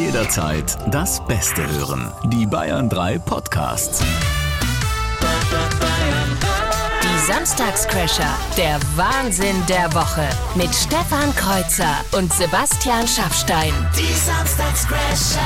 [0.00, 2.10] Jederzeit das Beste hören.
[2.32, 4.02] Die Bayern 3 Podcasts.
[7.02, 10.26] Die Samstagscrasher, der Wahnsinn der Woche.
[10.54, 13.74] Mit Stefan Kreuzer und Sebastian Schaffstein.
[13.94, 15.38] Die Samstagscrasher.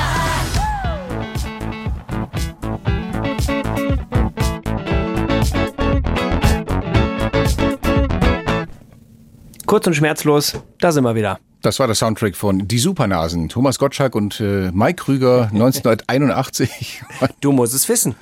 [9.65, 11.39] Kurz und schmerzlos, da sind wir wieder.
[11.65, 13.49] Das war der Soundtrack von Die Supernasen.
[13.49, 17.01] Thomas Gottschalk und äh, Mike Krüger 1981.
[17.41, 18.13] Du musst es wissen.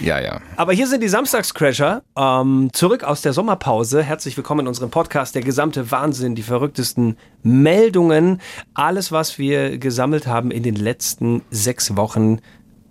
[0.00, 0.40] ja, ja.
[0.56, 2.02] Aber hier sind die Samstagscrasher.
[2.16, 4.02] Ähm, zurück aus der Sommerpause.
[4.02, 5.36] Herzlich willkommen in unserem Podcast.
[5.36, 8.40] Der gesamte Wahnsinn, die verrücktesten Meldungen.
[8.74, 12.40] Alles, was wir gesammelt haben in den letzten sechs Wochen.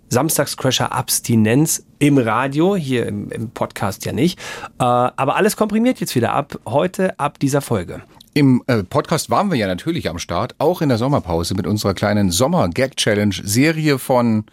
[0.08, 4.38] Samstagscrasher Abstinenz im Radio, hier im, im Podcast ja nicht.
[4.78, 8.00] Äh, aber alles komprimiert jetzt wieder ab heute, ab dieser Folge.
[8.32, 11.94] Im äh, Podcast waren wir ja natürlich am Start, auch in der Sommerpause mit unserer
[11.94, 14.44] kleinen Sommer-Gag-Challenge-Serie von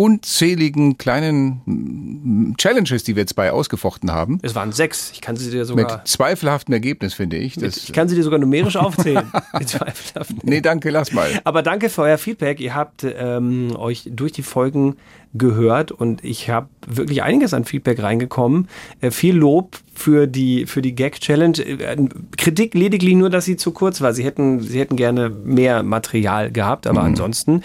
[0.00, 4.38] unzähligen kleinen mm, Challenges, die wir jetzt bei ausgefochten haben.
[4.40, 5.10] Es waren sechs.
[5.12, 7.56] Ich kann sie dir Mit sogar, zweifelhaftem Ergebnis, finde ich.
[7.56, 9.30] Das, ich kann sie dir sogar numerisch aufzählen.
[9.60, 10.38] Die zweifelhaften.
[10.44, 11.28] nee, danke, lass mal.
[11.44, 12.60] Aber danke für euer Feedback.
[12.60, 14.96] Ihr habt ähm, euch durch die Folgen
[15.34, 18.68] gehört und ich habe wirklich einiges an Feedback reingekommen.
[19.00, 21.58] Äh, viel Lob für die für die Gag Challenge.
[21.58, 21.96] Äh,
[22.36, 24.12] Kritik lediglich nur, dass sie zu kurz war.
[24.12, 27.62] Sie hätten sie hätten gerne mehr Material gehabt, aber ansonsten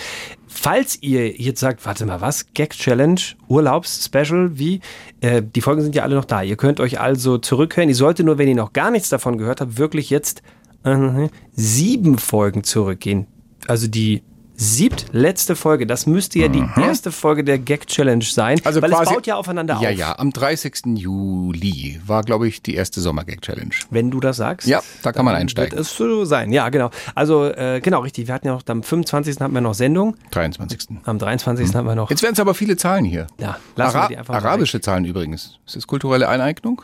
[0.57, 2.45] Falls ihr jetzt sagt, warte mal, was?
[2.53, 4.79] Gag Challenge, Urlaubs-Special, wie?
[5.19, 6.43] Äh, die Folgen sind ja alle noch da.
[6.43, 7.89] Ihr könnt euch also zurückhören.
[7.89, 10.43] Ihr solltet nur, wenn ihr noch gar nichts davon gehört habt, wirklich jetzt
[10.85, 13.27] äh, sieben Folgen zurückgehen.
[13.67, 14.23] Also die
[14.57, 15.85] siebtletzte Folge.
[15.87, 19.27] Das müsste ja die erste Folge der Gag Challenge sein, Also weil quasi, es baut
[19.27, 19.95] ja aufeinander Ja, auf.
[19.95, 20.97] ja, am 30.
[20.97, 23.73] Juli war, glaube ich, die erste Sommer-Gag-Challenge.
[23.89, 24.67] Wenn du das sagst.
[24.67, 25.71] Ja, da kann man einsteigen.
[25.71, 26.51] Wird es so sein.
[26.51, 26.89] Ja, genau.
[27.15, 28.27] Also, äh, genau, richtig.
[28.27, 29.39] Wir hatten ja noch am 25.
[29.39, 30.15] hatten wir noch Sendung.
[30.31, 30.87] 23.
[31.03, 31.73] Am 23.
[31.73, 32.09] hatten wir noch.
[32.09, 33.27] Jetzt werden es aber viele Zahlen hier.
[33.39, 35.59] Ja, lassen wir Ara die einfach arabische Zahlen übrigens.
[35.65, 36.81] Ist das kulturelle Aneignung?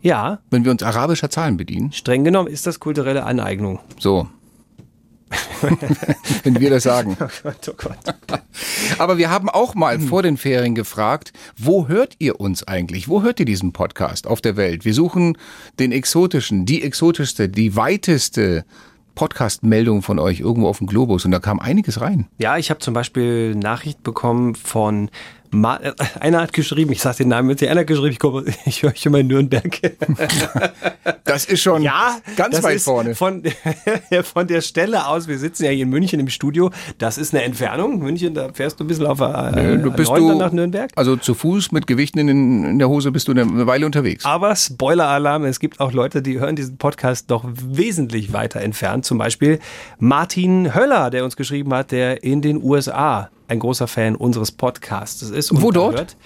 [0.00, 1.92] Ja, Wenn wir uns arabischer Zahlen bedienen?
[1.92, 3.78] streng genommen ist das kulturelle Aneignung.
[4.00, 4.28] So.
[6.42, 7.16] Wenn wir das sagen.
[7.18, 7.98] Gott, oh Gott.
[8.98, 13.08] Aber wir haben auch mal vor den Ferien gefragt, wo hört ihr uns eigentlich?
[13.08, 14.84] Wo hört ihr diesen Podcast auf der Welt?
[14.84, 15.38] Wir suchen
[15.78, 18.64] den exotischen, die exotischste, die weiteste
[19.14, 21.24] Podcast-Meldung von euch irgendwo auf dem Globus.
[21.24, 22.28] Und da kam einiges rein.
[22.38, 25.10] Ja, ich habe zum Beispiel Nachricht bekommen von
[25.54, 25.78] Ma
[26.18, 28.96] einer hat geschrieben, ich sag den Namen jetzt, einer hat geschrieben, ich, komme, ich höre
[28.96, 29.80] schon mal in Nürnberg.
[31.24, 33.14] Das ist schon Ja, ganz das weit ist vorne.
[33.14, 33.42] Von,
[34.22, 37.44] von der Stelle aus, wir sitzen ja hier in München im Studio, das ist eine
[37.44, 37.98] Entfernung.
[37.98, 40.90] München, da fährst du ein bisschen auf äh, Du bist A9 du dann nach Nürnberg.
[40.96, 42.28] Also zu Fuß mit Gewichten in,
[42.64, 44.24] in der Hose bist du eine Weile unterwegs.
[44.24, 49.04] Aber Spoiler-Alarm, es gibt auch Leute, die hören diesen Podcast doch wesentlich weiter entfernt.
[49.04, 49.58] Zum Beispiel
[49.98, 55.22] Martin Höller, der uns geschrieben hat, der in den USA ein großer Fan unseres Podcasts
[55.22, 55.52] ist.
[55.52, 55.94] Und Wo dort?
[55.94, 56.16] Hört.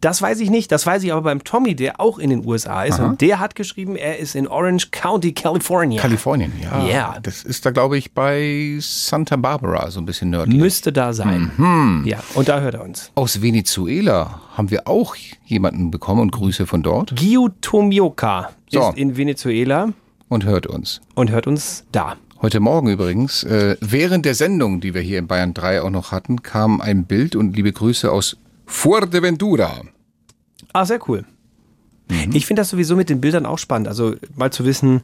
[0.00, 0.72] Das weiß ich nicht.
[0.72, 2.98] Das weiß ich aber beim Tommy, der auch in den USA ist.
[3.00, 6.00] Und der hat geschrieben, er ist in Orange County, California.
[6.00, 6.86] Kalifornien, ja.
[6.86, 7.16] Ja.
[7.22, 10.58] Das ist da, glaube ich, bei Santa Barbara, so ein bisschen nördlich.
[10.58, 11.50] Müsste da sein.
[11.58, 12.04] Mhm.
[12.06, 13.12] Ja, und da hört er uns.
[13.14, 18.88] Aus Venezuela haben wir auch jemanden bekommen und Grüße von dort Gio Tomioka So.
[18.88, 19.92] ist in Venezuela
[20.30, 21.02] und hört uns.
[21.14, 22.16] und hört uns da.
[22.42, 26.10] Heute Morgen übrigens, äh, während der Sendung, die wir hier in Bayern 3 auch noch
[26.10, 29.82] hatten, kam ein Bild und liebe Grüße aus Fuerteventura.
[30.72, 31.26] Ah, sehr cool.
[32.08, 32.30] Mhm.
[32.32, 33.88] Ich finde das sowieso mit den Bildern auch spannend.
[33.88, 35.02] Also mal zu wissen,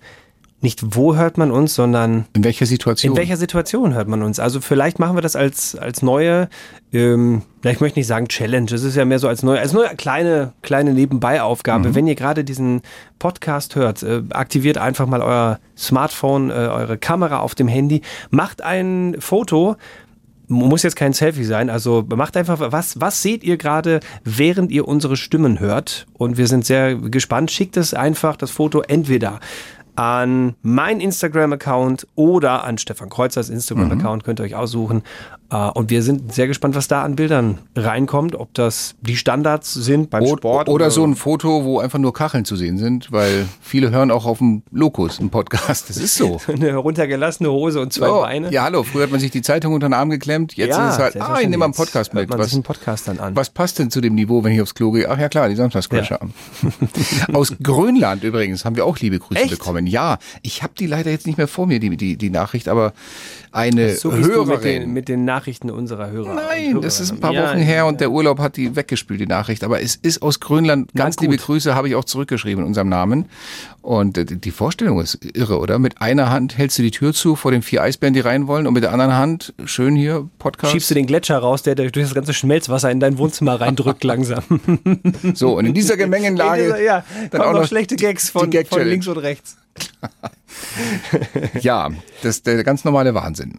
[0.61, 3.12] nicht wo hört man uns, sondern In welcher Situation?
[3.12, 4.41] in welcher Situation hört man uns.
[4.41, 6.49] Also vielleicht machen wir das als, als neue,
[6.93, 9.89] ähm, ich möchte nicht sagen Challenge, es ist ja mehr so als neue, als neue
[9.97, 11.94] kleine, kleine Nebenbei-Aufgabe.
[11.94, 12.81] Wenn ihr gerade diesen
[13.19, 18.00] Podcast hört, äh, aktiviert einfach mal euer Smartphone, äh, eure Kamera auf dem Handy,
[18.31, 19.77] macht ein Foto,
[20.49, 24.87] muss jetzt kein Selfie sein, also macht einfach, was, was seht ihr gerade, während ihr
[24.87, 26.06] unsere Stimmen hört?
[26.12, 27.50] Und wir sind sehr gespannt.
[27.50, 29.41] Schickt es einfach, das Foto, entweder
[29.97, 35.03] an mein Instagram-Account oder an Stefan Kreuzers Instagram-Account, könnt ihr euch aussuchen.
[35.50, 39.73] Äh, Und wir sind sehr gespannt, was da an Bildern reinkommt, ob das die Standards
[39.73, 40.69] sind beim O- Sport.
[40.69, 44.26] oder so ein Foto, wo einfach nur Kacheln zu sehen sind, weil viele hören auch
[44.26, 45.88] auf dem Lokus im Podcast.
[45.88, 46.41] Das ist so.
[46.49, 48.50] eine heruntergelassene Hose und zwei Oh, Beine.
[48.53, 50.94] ja, hallo, früher hat man sich die Zeitung unter den Arm geklemmt, jetzt Ja, ist
[50.94, 51.75] es halt, ah, ich nehme mal einen.
[51.75, 52.29] Podcast mit.
[52.29, 53.37] Man Was, sich einen Podcast dann an.
[53.37, 55.09] was passt denn zu dem Niveau, wenn ich aufs Klo gehe?
[55.09, 56.19] Ach ja klar, die Samstagscrasher.
[57.32, 59.50] Aus Grönland übrigens haben wir auch liebe Grüße Echt?
[59.50, 59.86] bekommen.
[59.87, 59.93] Grönland.
[59.93, 62.93] Ja, ich habe die leider jetzt nicht mehr vor mir, die, die, die Nachricht, aber
[63.53, 64.83] eine So du mit Hörerin.
[64.83, 66.35] den, mit den Nachrichten unserer Hörer.
[66.35, 69.27] Nein, das ist ein paar Ja, Wochen her und der Urlaub hat die weggespült, die
[69.27, 69.65] Nachricht.
[69.65, 70.93] Aber es ist aus Grönland.
[70.94, 73.27] Ganz liebe Grüße habe ich auch zurückgeschrieben in unserem Namen.
[73.81, 75.79] Und äh, die Vorstellung ist irre, oder?
[75.79, 78.67] Mit einer Hand hältst du die Tür zu vor den vier Eisbären, die rein wollen,
[78.67, 80.73] und mit der anderen Hand schön hier Podcast.
[80.73, 84.43] Schiebst du den Gletscher raus, der durch das ganze Schmelzwasser in dein Wohnzimmer reindrückt langsam.
[85.35, 88.82] so, und in dieser Gemengenlage ja, dann auch noch, noch schlechte Gags von, Gag von
[88.82, 89.56] links und rechts.
[91.61, 91.90] Ja,
[92.23, 93.58] das ist der ganz normale Wahnsinn.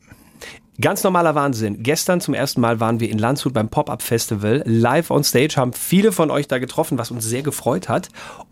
[0.79, 1.81] Ganz normaler Wahnsinn.
[1.81, 5.73] Gestern zum ersten Mal waren wir in Landshut beim Pop-Up Festival live on stage, haben
[5.73, 8.09] viele von euch da getroffen, was uns sehr gefreut hat.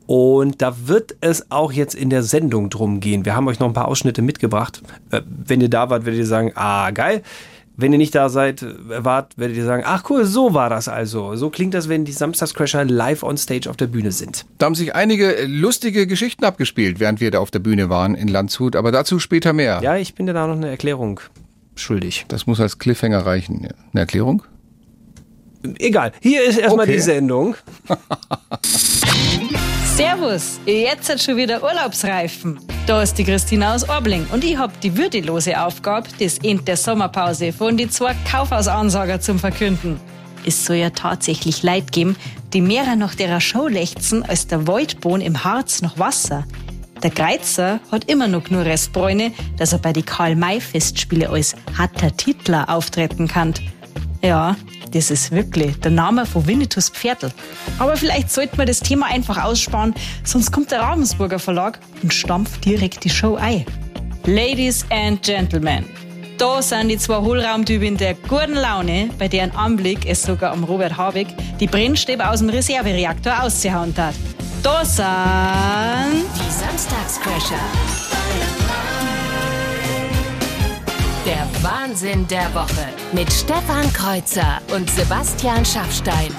[0.07, 3.25] Und da wird es auch jetzt in der Sendung drum gehen.
[3.25, 4.81] Wir haben euch noch ein paar Ausschnitte mitgebracht.
[5.11, 7.21] Äh, Wenn ihr da wart, werdet ihr sagen, ah, geil.
[7.77, 10.87] Wenn ihr nicht da seid, äh, wart, werdet ihr sagen, ach cool, so war das
[10.87, 11.35] also.
[11.35, 14.45] So klingt das, wenn die Samstagscrasher live on stage auf der Bühne sind.
[14.57, 18.15] Da haben sich einige äh, lustige Geschichten abgespielt, während wir da auf der Bühne waren
[18.15, 18.75] in Landshut.
[18.75, 19.79] Aber dazu später mehr.
[19.83, 21.19] Ja, ich bin dir da noch eine Erklärung
[21.75, 22.25] schuldig.
[22.29, 23.67] Das muss als Cliffhanger reichen.
[23.91, 24.43] Eine Erklärung?
[25.79, 26.93] Egal, hier ist erstmal Okay.
[26.93, 27.55] die Sendung.
[29.95, 32.59] Servus, jetzt hat schon wieder Urlaubsreifen.
[32.87, 36.77] Da ist die Christina aus Obling und ich hab die würdelose Aufgabe, das Ende der
[36.77, 39.99] Sommerpause von die zwei Kaufhausansager zum Verkünden.
[40.45, 42.15] Es soll ja tatsächlich Leid geben,
[42.53, 46.45] die mehr nach der Show lechzen als der Waldbohn im Harz nach Wasser.
[47.01, 52.69] Der Greizer hat immer noch nur Restbräune, dass er bei die Karl-May-Festspiele als harter Titler
[52.69, 53.55] auftreten kann.
[54.21, 54.55] Ja,
[54.91, 57.31] das ist wirklich der Name von Winnetous Pferdl.
[57.79, 62.63] Aber vielleicht sollten wir das Thema einfach aussparen, sonst kommt der Ravensburger Verlag und stampft
[62.65, 63.65] direkt die Show ein.
[64.25, 65.85] Ladies and Gentlemen,
[66.37, 70.97] da sind die zwei Hohlraumtypen der guten Laune, bei deren Anblick es sogar am Robert
[70.97, 71.27] Habeck
[71.59, 74.15] die Brennstäbe aus dem Reservereaktor ausgehauen hat.
[74.63, 76.25] Da sind...
[76.35, 78.04] Die Samstagscrasher.
[81.25, 86.29] Der Wahnsinn der Woche mit Stefan Kreuzer und Sebastian Schaffstein.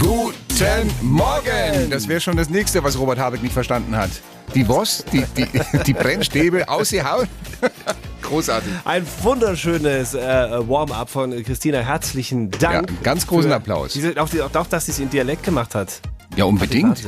[0.00, 1.90] Guten Morgen!
[1.90, 4.10] Das wäre schon das nächste, was Robert Habeck nicht verstanden hat.
[4.54, 5.48] Die Boss, die, die,
[5.84, 7.26] die Brennstäbe ausgehauen.
[8.22, 8.70] Großartig.
[8.84, 10.20] Ein wunderschönes äh,
[10.68, 11.80] Warm-up von Christina.
[11.80, 12.90] Herzlichen Dank.
[12.90, 13.92] Ja, ganz großen Applaus.
[13.94, 16.00] Diese, auch, die, auch, dass sie es in Dialekt gemacht hat.
[16.40, 17.04] Ja, unbedingt.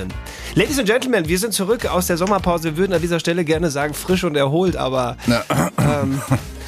[0.57, 2.65] Ladies and Gentlemen, wir sind zurück aus der Sommerpause.
[2.65, 5.17] Wir würden an dieser Stelle gerne sagen, frisch und erholt, aber
[5.79, 6.21] ähm,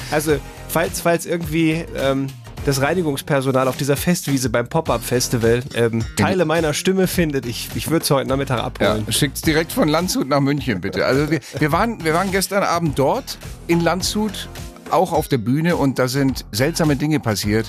[0.09, 2.25] also, falls, falls irgendwie ähm,
[2.65, 8.01] das Reinigungspersonal auf dieser Festwiese beim Pop-Up-Festival ähm, Teile meiner Stimme findet, ich, ich würde
[8.03, 9.05] es heute Nachmittag ja, abholen.
[9.09, 11.05] schickt's direkt von Landshut nach München, bitte.
[11.05, 14.49] Also wir, wir, waren, wir waren gestern Abend dort in Landshut,
[14.89, 17.67] auch auf der Bühne und da sind seltsame Dinge passiert.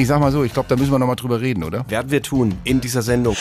[0.00, 1.84] Ich sag mal so, ich glaube, da müssen wir nochmal drüber reden, oder?
[1.90, 3.36] Werden wir tun in dieser Sendung.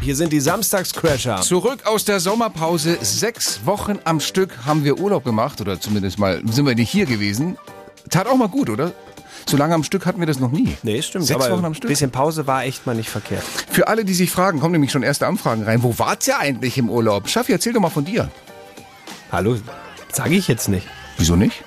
[0.00, 1.40] Hier sind die Samstagscrasher.
[1.42, 2.98] Zurück aus der Sommerpause.
[3.00, 7.06] Sechs Wochen am Stück haben wir Urlaub gemacht, oder zumindest mal sind wir nicht hier
[7.06, 7.58] gewesen.
[8.10, 8.90] Tat auch mal gut, oder?
[9.46, 10.76] So lange am Stück hatten wir das noch nie.
[10.82, 11.26] Nee, stimmt.
[11.26, 11.88] Sechs aber Wochen am ein Stück.
[11.88, 13.44] bisschen Pause war echt mal nicht verkehrt.
[13.70, 15.84] Für alle, die sich fragen, kommen nämlich schon erste Anfragen rein.
[15.84, 17.28] Wo wart's ja eigentlich im Urlaub?
[17.28, 18.28] Schaffi, erzähl doch mal von dir.
[19.30, 19.58] Hallo,
[20.10, 20.88] sage ich jetzt nicht.
[21.18, 21.62] Wieso nicht?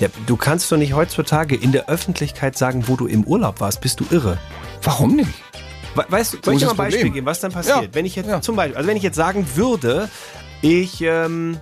[0.00, 3.80] Ja, du kannst doch nicht heutzutage in der Öffentlichkeit sagen, wo du im Urlaub warst.
[3.80, 4.38] Bist du irre?
[4.82, 5.30] Warum nicht?
[5.94, 7.14] We- Weißt du, soll ich dir mal ein Beispiel Problem?
[7.14, 7.82] geben, was dann passiert?
[7.82, 8.40] Ja, Wenn ich jetzt ja.
[8.42, 10.10] zum Beispiel, also wenn ich jetzt sagen würde,
[10.60, 11.58] ich ähm,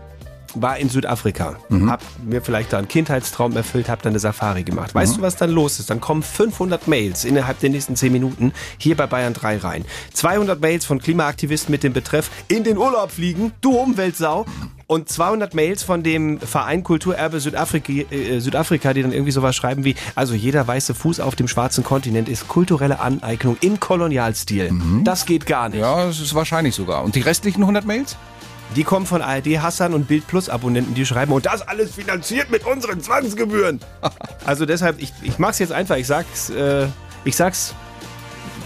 [0.54, 1.90] war in Südafrika, Mhm.
[1.90, 4.94] hab mir vielleicht da einen Kindheitstraum erfüllt, hab dann eine Safari gemacht.
[4.94, 5.16] Weißt Mhm.
[5.18, 5.90] du, was dann los ist?
[5.90, 9.84] Dann kommen 500 Mails innerhalb der nächsten 10 Minuten hier bei Bayern 3 rein.
[10.12, 14.46] 200 Mails von Klimaaktivisten mit dem Betreff in den Urlaub fliegen, du Umweltsau.
[14.86, 19.82] Und 200 Mails von dem Verein Kulturerbe Südafrika, äh, Südafrika, die dann irgendwie sowas schreiben
[19.84, 24.70] wie, also jeder weiße Fuß auf dem schwarzen Kontinent ist kulturelle Aneignung im Kolonialstil.
[25.02, 25.76] Das geht gar nicht.
[25.78, 25.82] Mhm.
[25.84, 27.02] Ja, das ist wahrscheinlich sogar.
[27.02, 28.16] Und die restlichen 100 Mails?
[28.76, 32.50] Die kommen von ARD Hassan und Bild Plus Abonnenten, die schreiben, und das alles finanziert
[32.50, 33.80] mit unseren Zwangsgebühren.
[34.44, 36.88] also deshalb, ich, ich mach's jetzt einfach, ich sag's, äh,
[37.25, 37.75] ich sag's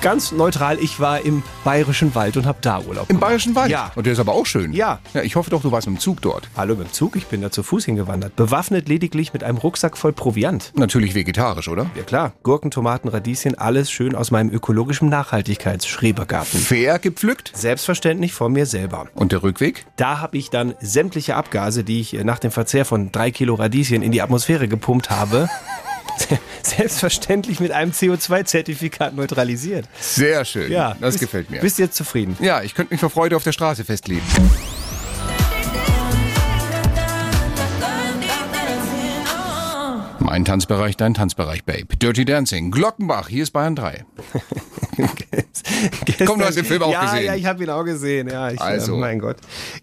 [0.00, 3.20] ganz neutral, ich war im Bayerischen Wald und hab da Urlaub Im gemacht.
[3.20, 3.70] Bayerischen Wald?
[3.70, 3.92] Ja.
[3.94, 4.72] Und der ist aber auch schön.
[4.72, 4.98] Ja.
[5.14, 6.48] Ja, ich hoffe doch, du warst im Zug dort.
[6.56, 8.36] Hallo mit dem Zug, ich bin da zu Fuß hingewandert.
[8.36, 10.72] Bewaffnet lediglich mit einem Rucksack voll Proviant.
[10.76, 11.86] Natürlich vegetarisch, oder?
[11.96, 16.60] Ja klar, Gurken, Tomaten, Radieschen, alles schön aus meinem ökologischen Nachhaltigkeitsschrebergarten.
[16.60, 17.52] Fair gepflückt.
[17.54, 19.06] Selbstverständlich von mir selber.
[19.14, 19.86] Und der Rückweg?
[19.96, 23.54] Da habe ich dann sämtliche Abgase, die ich äh, nach dem Verzehr von drei Kilo
[23.54, 25.48] Radieschen in die Atmosphäre gepumpt habe,
[26.62, 29.86] selbstverständlich mit einem CO2-Zertifikat neutralisiert.
[30.00, 30.70] Sehr schön.
[30.70, 31.60] Ja, das bist- gefällt mir.
[31.60, 32.36] Bist du jetzt zufrieden?
[32.40, 34.22] Ja, ich könnte mich vor Freude auf der Straße festlegen.
[40.20, 41.96] Mein Tanzbereich, dein Tanzbereich, Babe.
[41.96, 44.04] Dirty Dancing, Glockenbach, hier ist Bayern 3.
[46.26, 47.24] Komm, du hast den Film auch ja, gesehen.
[47.24, 48.28] Ja, ich habe ihn auch gesehen.
[48.28, 48.96] Ja, ich, Also.
[48.96, 49.36] äh, mein Gott.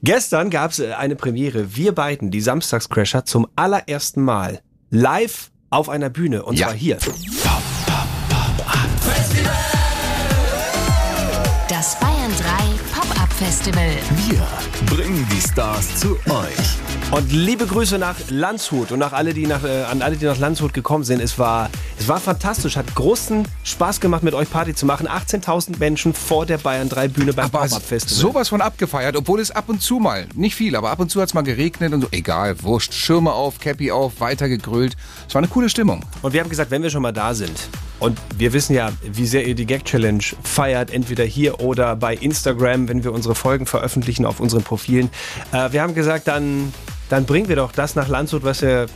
[0.04, 1.76] Gestern gab es eine Premiere.
[1.76, 4.62] Wir beiden, die Samstagscrasher, zum allerersten Mal
[4.92, 6.44] live auf einer Bühne.
[6.44, 6.68] Und Ja.
[6.68, 6.98] zwar hier.
[11.68, 13.90] Das Bayern 3 Pop-Up Festival.
[14.28, 14.48] Wir
[14.96, 16.95] bringen die Stars zu euch.
[17.12, 20.38] Und liebe Grüße nach Landshut und nach alle, die nach, äh, an alle, die nach
[20.38, 21.22] Landshut gekommen sind.
[21.22, 25.08] Es war, es war fantastisch, hat großen Spaß gemacht, mit euch Party zu machen.
[25.08, 28.18] 18.000 Menschen vor der Bayern 3 Bühne beim Aber Pop-Up Festival.
[28.18, 31.22] sowas von abgefeiert, obwohl es ab und zu mal, nicht viel, aber ab und zu
[31.22, 34.98] hat es mal geregnet und so, egal, wurscht, Schirme auf, Cappy auf, weiter gegrölt.
[35.28, 36.04] Es war eine coole Stimmung.
[36.22, 39.26] Und wir haben gesagt, wenn wir schon mal da sind, und wir wissen ja, wie
[39.26, 43.66] sehr ihr die Gag Challenge feiert, entweder hier oder bei Instagram, wenn wir unsere Folgen
[43.66, 45.10] veröffentlichen auf unseren Profilen.
[45.52, 46.74] Äh, wir haben gesagt, dann,
[47.10, 48.88] dann bringen wir doch das nach Landshut, was wir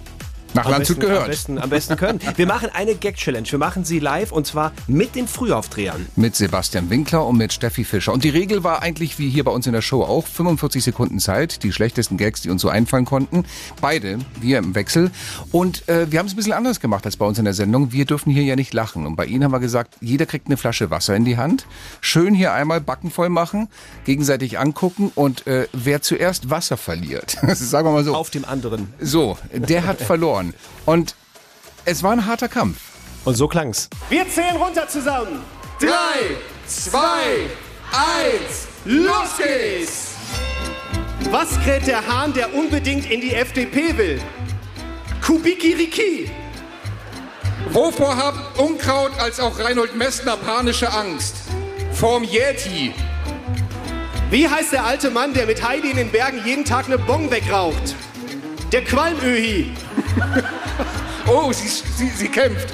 [0.53, 1.23] Nach am Landshut besten, gehört.
[1.23, 2.19] Am besten, am besten können.
[2.35, 3.47] Wir machen eine Gag Challenge.
[3.49, 6.07] Wir machen sie live und zwar mit den Frühaufdrehern.
[6.15, 8.13] Mit Sebastian Winkler und mit Steffi Fischer.
[8.13, 11.19] Und die Regel war eigentlich wie hier bei uns in der Show auch 45 Sekunden
[11.19, 13.45] Zeit, die schlechtesten Gags, die uns so einfallen konnten.
[13.81, 15.11] Beide, wir im Wechsel.
[15.51, 17.91] Und äh, wir haben es ein bisschen anders gemacht als bei uns in der Sendung.
[17.91, 19.05] Wir dürfen hier ja nicht lachen.
[19.05, 21.65] Und bei Ihnen haben wir gesagt, jeder kriegt eine Flasche Wasser in die Hand.
[22.01, 23.67] Schön hier einmal Backen voll machen,
[24.05, 28.15] gegenseitig angucken und äh, wer zuerst Wasser verliert, sagen wir mal so.
[28.15, 28.93] Auf dem anderen.
[28.99, 30.38] So, der hat verloren.
[30.85, 31.15] Und
[31.85, 32.79] es war ein harter Kampf.
[33.25, 33.89] Und so klang's.
[34.09, 35.41] Wir zählen runter zusammen.
[35.79, 37.49] Drei, zwei,
[37.91, 40.09] eins, los geht's!
[41.31, 44.21] Was kräht der Hahn, der unbedingt in die FDP will?
[45.25, 46.31] Kubikiriki.
[47.71, 51.35] Wovor hat Unkraut als auch Reinhold Messner panische Angst?
[51.91, 52.93] Vorm Yeti.
[54.31, 57.29] Wie heißt der alte Mann, der mit Heidi in den Bergen jeden Tag eine Bong
[57.29, 57.95] wegraucht?
[58.71, 59.71] Der Qualmöhi.
[61.31, 62.69] Oh, sie, sie, sie kämpft.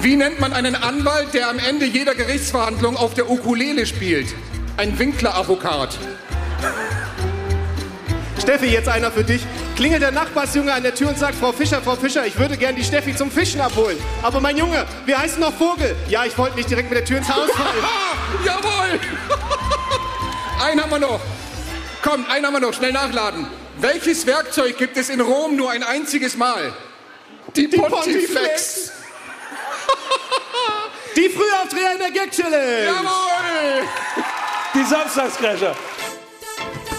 [0.00, 4.28] Wie nennt man einen Anwalt, der am Ende jeder Gerichtsverhandlung auf der Ukulele spielt?
[4.76, 5.98] Ein Winkler-Avocat.
[8.40, 9.44] Steffi, jetzt einer für dich.
[9.74, 12.76] Klingelt der Nachbarsjunge an der Tür und sagt, Frau Fischer, Frau Fischer, ich würde gern
[12.76, 13.98] die Steffi zum Fischen abholen.
[14.22, 15.96] Aber mein Junge, wir heißen noch Vogel.
[16.08, 17.68] Ja, ich wollte nicht direkt mit der Tür ins Haus fallen.
[17.82, 19.00] Ah, jawohl!
[20.64, 21.20] einen haben wir noch.
[22.02, 22.72] Komm, einen haben wir noch.
[22.72, 23.48] Schnell nachladen.
[23.78, 26.72] Welches Werkzeug gibt es in Rom nur ein einziges Mal?
[27.54, 28.92] Die, Pontifex.
[31.14, 32.84] Die Frühaufdreher in der Gag-Challenge.
[32.84, 33.88] Jawohl!
[34.74, 35.74] Die Samstagscrasher.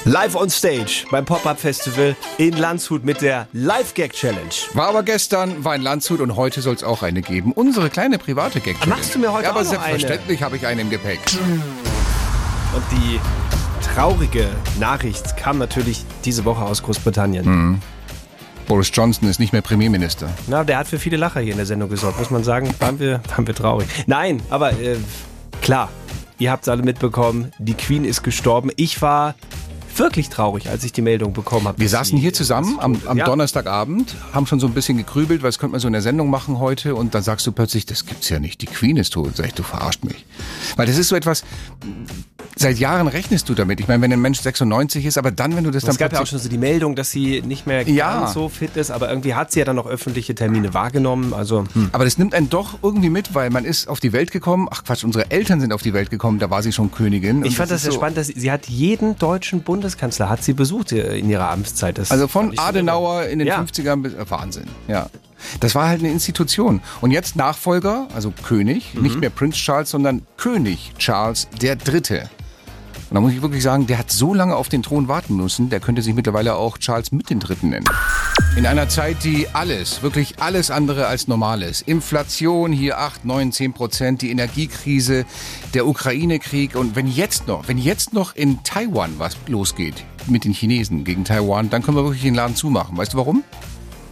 [0.05, 4.53] Live on Stage beim Pop-Up Festival in Landshut mit der Live Gag Challenge.
[4.73, 7.51] War aber gestern, war in Landshut und heute soll es auch eine geben.
[7.51, 10.65] Unsere kleine private gag Machst du mir heute ja, aber auch noch selbstverständlich habe ich
[10.65, 11.19] eine im Gepäck.
[12.73, 13.19] Und die
[13.97, 14.47] traurige
[14.79, 17.45] Nachricht kam natürlich diese Woche aus Großbritannien.
[17.45, 17.81] Hm.
[18.67, 20.29] Boris Johnson ist nicht mehr Premierminister.
[20.45, 22.71] Na, der hat für viele Lacher hier in der Sendung gesorgt, muss man sagen.
[22.77, 23.87] Waren wir, waren wir traurig.
[24.05, 24.97] Nein, aber äh,
[25.63, 25.89] klar,
[26.37, 28.69] ihr habt es alle mitbekommen, die Queen ist gestorben.
[28.75, 29.33] Ich war
[29.95, 31.79] wirklich traurig, als ich die Meldung bekommen habe.
[31.79, 33.25] Wir saßen hier zusammen am, am Ja.
[33.25, 36.59] Donnerstagabend, haben schon so ein bisschen gegrübelt, was könnte man so in der Sendung machen
[36.59, 39.35] heute und dann sagst du plötzlich, das gibt's ja nicht, die Queen ist tot.
[39.35, 40.23] Sag ich, du verarscht mich.
[40.75, 41.43] Weil das ist so etwas,
[42.59, 43.79] seit Jahren rechnest du damit.
[43.79, 46.13] Ich meine, wenn ein Mensch 96 ist, aber dann, wenn du das dann Es gab
[46.13, 48.19] ja auch schon so die Meldung, dass sie nicht mehr Ja.
[48.21, 51.33] ganz so fit ist, aber irgendwie hat sie ja dann noch öffentliche Termine wahrgenommen.
[51.33, 51.89] Also hm.
[51.91, 54.67] Aber das nimmt einen doch irgendwie mit, weil man ist auf die Welt gekommen.
[54.71, 57.43] Ach Quatsch, unsere Eltern sind auf die Welt gekommen, da war sie schon Königin.
[57.45, 60.53] ich fand das sehr so- spannend, dass sie, sie hat jeden deutschen Bundeskanzler hat sie
[60.53, 61.97] besucht äh, in ihrer Amtszeit.
[61.97, 63.31] Das Also von so Adenauer irre.
[63.31, 63.59] in den ja.
[63.61, 65.07] 50ern bis, äh, Wahnsinn, ja.
[65.59, 66.81] Das war halt eine Institution.
[66.99, 69.01] Und jetzt Nachfolger, also König, Mhm.
[69.03, 72.29] nicht mehr Prinz Charles, sondern König Charles der Dritte.
[73.09, 75.69] Und da muss ich wirklich sagen, der hat so lange auf den Thron warten müssen,
[75.69, 77.85] der könnte sich mittlerweile auch Charles mit den Dritten nennen.
[78.57, 81.81] In einer Zeit, die alles, wirklich alles andere als normal ist.
[81.81, 85.25] Inflation hier 8, 9, 10 Prozent, die Energiekrise,
[85.73, 90.53] der Ukraine-Krieg und wenn jetzt noch, wenn jetzt noch in Taiwan was losgeht mit den
[90.53, 92.97] Chinesen gegen Taiwan, dann können wir wirklich den Laden zumachen.
[92.97, 93.43] Weißt du warum?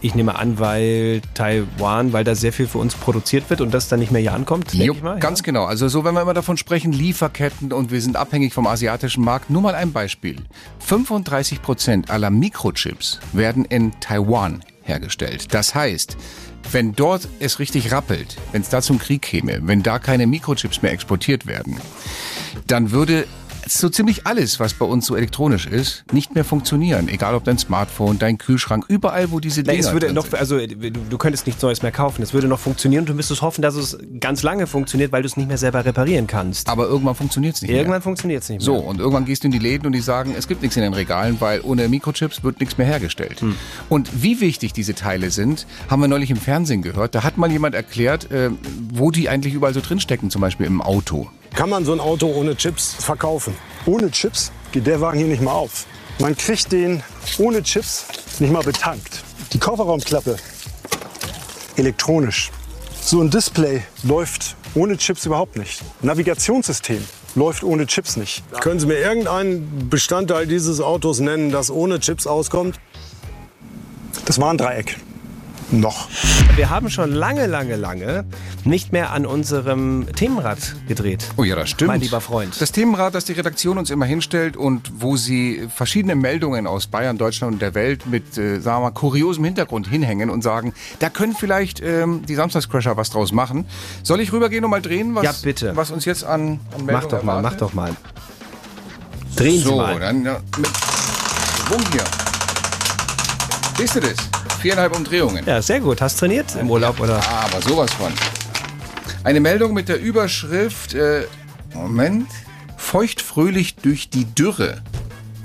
[0.01, 3.87] Ich nehme an, weil Taiwan, weil da sehr viel für uns produziert wird und das
[3.87, 5.19] dann nicht mehr hier ankommt, denke ich mal.
[5.19, 5.65] ganz genau.
[5.65, 9.49] Also so, wenn wir immer davon sprechen, Lieferketten und wir sind abhängig vom asiatischen Markt.
[9.49, 10.37] Nur mal ein Beispiel.
[10.79, 15.53] 35 Prozent aller Mikrochips werden in Taiwan hergestellt.
[15.53, 16.17] Das heißt,
[16.71, 20.81] wenn dort es richtig rappelt, wenn es da zum Krieg käme, wenn da keine Mikrochips
[20.81, 21.77] mehr exportiert werden,
[22.67, 23.25] dann würde
[23.67, 27.07] so ziemlich alles, was bei uns so elektronisch ist, nicht mehr funktionieren.
[27.07, 30.35] Egal ob dein Smartphone, dein Kühlschrank, überall, wo diese Nee, Dinger es würde noch, sind.
[30.35, 32.21] also du, du könntest nichts Neues mehr kaufen.
[32.21, 35.27] Es würde noch funktionieren und du müsstest hoffen, dass es ganz lange funktioniert, weil du
[35.27, 36.69] es nicht mehr selber reparieren kannst.
[36.69, 37.79] Aber irgendwann funktioniert es nicht mehr.
[37.79, 38.65] Irgendwann funktioniert es nicht mehr.
[38.65, 40.83] So, und irgendwann gehst du in die Läden und die sagen, es gibt nichts in
[40.83, 43.41] den Regalen, weil ohne Mikrochips wird nichts mehr hergestellt.
[43.41, 43.55] Hm.
[43.89, 47.15] Und wie wichtig diese Teile sind, haben wir neulich im Fernsehen gehört.
[47.15, 48.49] Da hat mal jemand erklärt, äh,
[48.93, 51.29] wo die eigentlich überall so drinstecken, zum Beispiel im Auto.
[51.55, 53.55] Kann man so ein Auto ohne Chips verkaufen.
[53.85, 55.85] Ohne Chips geht der Wagen hier nicht mal auf.
[56.19, 57.01] Man kriegt den
[57.37, 58.05] ohne Chips
[58.39, 59.23] nicht mal betankt.
[59.53, 60.35] Die Kofferraumklappe
[61.77, 62.51] elektronisch.
[63.01, 65.81] So ein Display läuft ohne Chips überhaupt nicht.
[66.01, 68.43] Navigationssystem läuft ohne Chips nicht.
[68.59, 72.79] Können Sie mir irgendeinen Bestandteil dieses Autos nennen, das ohne Chips auskommt?
[74.25, 74.97] Das war ein Dreieck.
[75.71, 76.07] Noch.
[76.55, 78.23] Wir haben schon lange, lange, lange
[78.65, 81.25] nicht mehr an unserem Themenrad gedreht.
[81.37, 81.87] Oh ja, das stimmt.
[81.87, 82.61] Mein lieber Freund.
[82.61, 87.17] Das Themenrad, das die Redaktion uns immer hinstellt und wo sie verschiedene Meldungen aus Bayern,
[87.17, 91.09] Deutschland und der Welt mit, äh, sagen wir mal, kuriosem Hintergrund hinhängen und sagen, da
[91.09, 93.65] können vielleicht ähm, die Samstagscrasher was draus machen.
[94.03, 95.75] Soll ich rübergehen und mal drehen, was, Ja, bitte.
[95.75, 97.95] was uns jetzt an, an Meldungen Mach doch mal, mach doch mal.
[99.35, 99.99] Drehen So, Sie mal.
[99.99, 102.03] dann ja, mit Schwung hier.
[103.77, 104.15] Siehst du das?
[104.61, 105.45] Viereinhalb Umdrehungen.
[105.45, 106.01] Ja, sehr gut.
[106.01, 107.17] Hast trainiert im Urlaub oder?
[107.17, 108.11] Ah, aber sowas von.
[109.23, 111.25] Eine Meldung mit der Überschrift, äh,
[111.73, 112.27] Moment,
[112.77, 114.81] feuchtfröhlich durch die Dürre.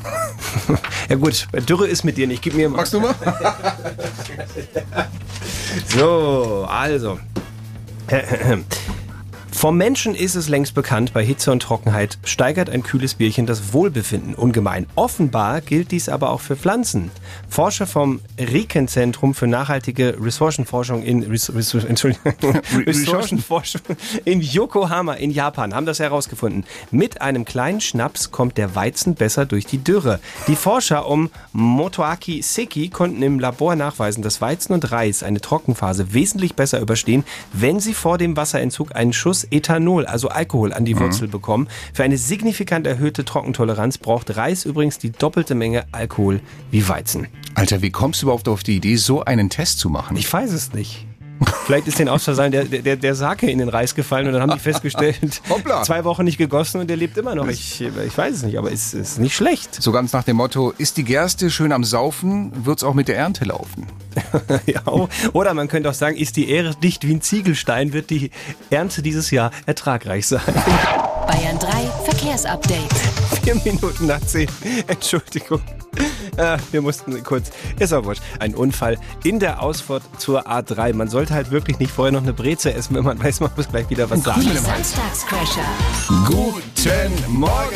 [1.09, 2.41] Ja gut, Dürre ist mit dir nicht.
[2.41, 2.79] Gib mir mal.
[2.79, 3.15] Magst du mal?
[5.89, 7.19] So, also.
[9.61, 13.75] Vom Menschen ist es längst bekannt, bei Hitze und Trockenheit steigert ein kühles Bierchen das
[13.75, 14.87] Wohlbefinden ungemein.
[14.95, 17.11] Offenbar gilt dies aber auch für Pflanzen.
[17.47, 22.33] Forscher vom Riken-Zentrum für nachhaltige Ressourcenforschung in, Res, Res, Entschuldigung,
[22.87, 23.83] Ressourcenforschung
[24.25, 26.65] in Yokohama in Japan haben das herausgefunden.
[26.91, 30.21] Mit einem kleinen Schnaps kommt der Weizen besser durch die Dürre.
[30.47, 36.15] Die Forscher um Motoaki Seki konnten im Labor nachweisen, dass Weizen und Reis eine Trockenphase
[36.15, 40.99] wesentlich besser überstehen, wenn sie vor dem Wasserentzug einen Schuss Ethanol, also Alkohol, an die
[40.99, 41.69] Wurzel bekommen.
[41.93, 46.41] Für eine signifikant erhöhte Trockentoleranz braucht Reis übrigens die doppelte Menge Alkohol
[46.71, 47.29] wie Weizen.
[47.55, 50.17] Alter, wie kommst du überhaupt auf die Idee, so einen Test zu machen?
[50.17, 51.07] Ich weiß es nicht.
[51.65, 54.43] Vielleicht ist den aus Versehen der, der, der Sake in den Reis gefallen und dann
[54.43, 55.83] haben die festgestellt, Hoppla.
[55.83, 57.49] zwei Wochen nicht gegossen und der lebt immer noch.
[57.49, 59.81] Ich, ich weiß es nicht, aber es ist nicht schlecht.
[59.81, 63.17] so ganz nach dem Motto, ist die Gerste schön am Saufen, wird's auch mit der
[63.17, 63.87] Ernte laufen.
[64.67, 64.83] Ja,
[65.33, 68.31] oder man könnte auch sagen, ist die Ehre dicht wie ein Ziegelstein, wird die
[68.69, 70.41] Ernte dieses Jahr ertragreich sein.
[71.31, 71.69] Bayern 3
[72.07, 72.93] Verkehrsupdate.
[73.45, 74.49] Vier Minuten nach zehn.
[74.89, 75.61] Entschuldigung.
[76.37, 80.93] Äh, wir mussten kurz, ist auch wurscht, ein Unfall in der Ausfahrt zur A3.
[80.93, 83.69] Man sollte halt wirklich nicht vorher noch eine Breze essen, wenn man weiß, man muss
[83.69, 84.41] gleich wieder was sagen.
[84.41, 85.63] Die Samstagscrasher.
[86.27, 87.70] Guten Morgen!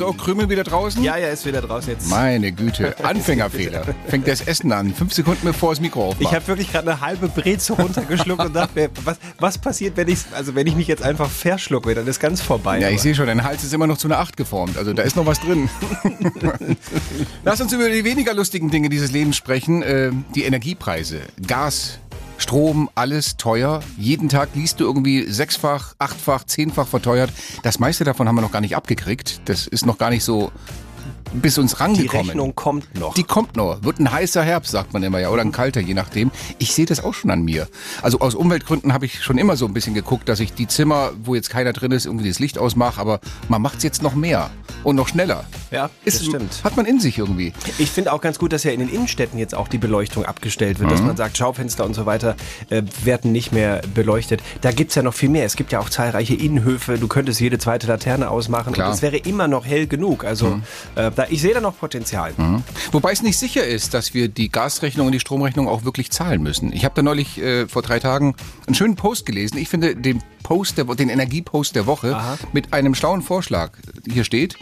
[0.00, 1.04] So, Krümel wieder draußen?
[1.04, 2.08] Ja, ja, ist wieder draußen jetzt.
[2.08, 3.82] Meine Güte, Anfängerfehler.
[4.08, 6.22] Fängt das Essen an, fünf Sekunden bevor das Mikro aufmacht.
[6.22, 10.08] Ich habe wirklich gerade eine halbe Breze runtergeschluckt und dachte, mir, was, was passiert, wenn
[10.08, 12.78] ich, also wenn ich mich jetzt einfach verschlucke, dann ist ganz vorbei.
[12.80, 14.78] Ja, ich Aber- sehe schon, dein Hals ist immer noch zu einer Acht geformt.
[14.78, 15.68] Also da ist noch was drin.
[17.44, 19.82] Lass uns über die weniger lustigen Dinge dieses Lebens sprechen.
[19.82, 21.20] Äh, die Energiepreise.
[21.46, 21.98] Gas,
[22.40, 23.80] Strom, alles teuer.
[23.98, 27.30] Jeden Tag liest du irgendwie sechsfach, achtfach, zehnfach verteuert.
[27.62, 29.42] Das meiste davon haben wir noch gar nicht abgekriegt.
[29.44, 30.50] Das ist noch gar nicht so
[31.32, 32.26] bis uns die rangekommen.
[32.26, 33.14] Rechnung kommt noch.
[33.14, 33.82] Die kommt noch.
[33.82, 36.30] Wird ein heißer Herbst, sagt man immer ja, oder ein kalter, je nachdem.
[36.58, 37.68] Ich sehe das auch schon an mir.
[38.02, 41.12] Also aus Umweltgründen habe ich schon immer so ein bisschen geguckt, dass ich die Zimmer,
[41.22, 44.14] wo jetzt keiner drin ist, irgendwie das Licht ausmache, aber man macht es jetzt noch
[44.14, 44.50] mehr
[44.84, 45.44] und noch schneller.
[45.70, 46.64] Ja, das stimmt.
[46.64, 47.52] Hat man in sich irgendwie.
[47.78, 50.78] Ich finde auch ganz gut, dass ja in den Innenstädten jetzt auch die Beleuchtung abgestellt
[50.80, 50.94] wird, Mhm.
[50.94, 52.34] dass man sagt, Schaufenster und so weiter
[52.70, 54.42] äh, werden nicht mehr beleuchtet.
[54.62, 55.44] Da gibt's ja noch viel mehr.
[55.44, 58.88] Es gibt ja auch zahlreiche Innenhöfe, du könntest jede zweite Laterne ausmachen Klar.
[58.88, 58.90] Mhm.
[58.90, 60.24] und es wäre immer noch hell genug.
[60.24, 60.60] Also
[60.96, 62.32] äh, da, ich sehe da noch Potenzial.
[62.92, 66.42] Wobei es nicht sicher ist, dass wir die Gasrechnung und die Stromrechnung auch wirklich zahlen
[66.42, 66.72] müssen.
[66.72, 68.34] Ich habe da neulich äh, vor drei Tagen
[68.66, 69.58] einen schönen Post gelesen.
[69.58, 73.72] Ich finde den Post, der, den Energiepost der Woche mit einem schlauen Vorschlag.
[74.10, 74.56] Hier steht,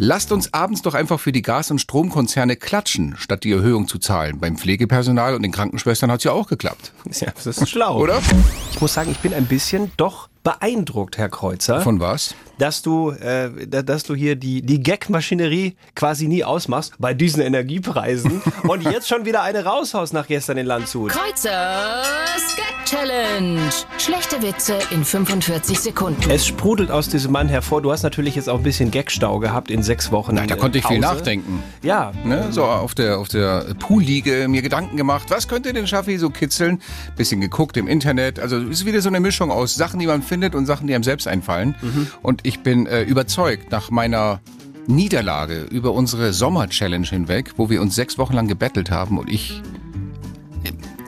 [0.00, 3.98] Lasst uns abends doch einfach für die Gas- und Stromkonzerne klatschen, statt die Erhöhung zu
[3.98, 4.38] zahlen.
[4.38, 6.92] Beim Pflegepersonal und den Krankenschwestern hat's ja auch geklappt.
[7.18, 7.98] Ja, das ist schlau.
[7.98, 8.22] Oder?
[8.70, 11.80] Ich muss sagen, ich bin ein bisschen doch beeindruckt, Herr Kreuzer.
[11.80, 12.34] Von was?
[12.58, 17.40] dass du, äh, da- dass du hier die, die Gag-Maschinerie quasi nie ausmachst bei diesen
[17.40, 21.12] Energiepreisen und jetzt schon wieder eine raushaust nach gestern in Landshut.
[21.12, 23.60] Kreuzers Gag Challenge.
[23.98, 26.28] Schlechte Witze in 45 Sekunden.
[26.30, 27.80] Es sprudelt aus diesem Mann hervor.
[27.82, 30.34] Du hast natürlich jetzt auch ein bisschen Gagstau gehabt in sechs Wochen.
[30.34, 31.14] Da äh, konnte ich viel Pause.
[31.14, 31.62] nachdenken.
[31.82, 36.18] Ja, Ne, so auf der, auf der Poolliege mir Gedanken gemacht, was könnte den Schaffi
[36.18, 36.82] so kitzeln?
[37.16, 38.40] Bisschen geguckt im Internet.
[38.40, 40.94] Also es ist wieder so eine Mischung aus Sachen, die man findet und Sachen, die
[40.94, 41.74] einem selbst einfallen.
[42.22, 44.40] Und ich bin äh, überzeugt, nach meiner
[44.86, 49.62] Niederlage über unsere Sommer-Challenge hinweg, wo wir uns sechs Wochen lang gebettelt haben und ich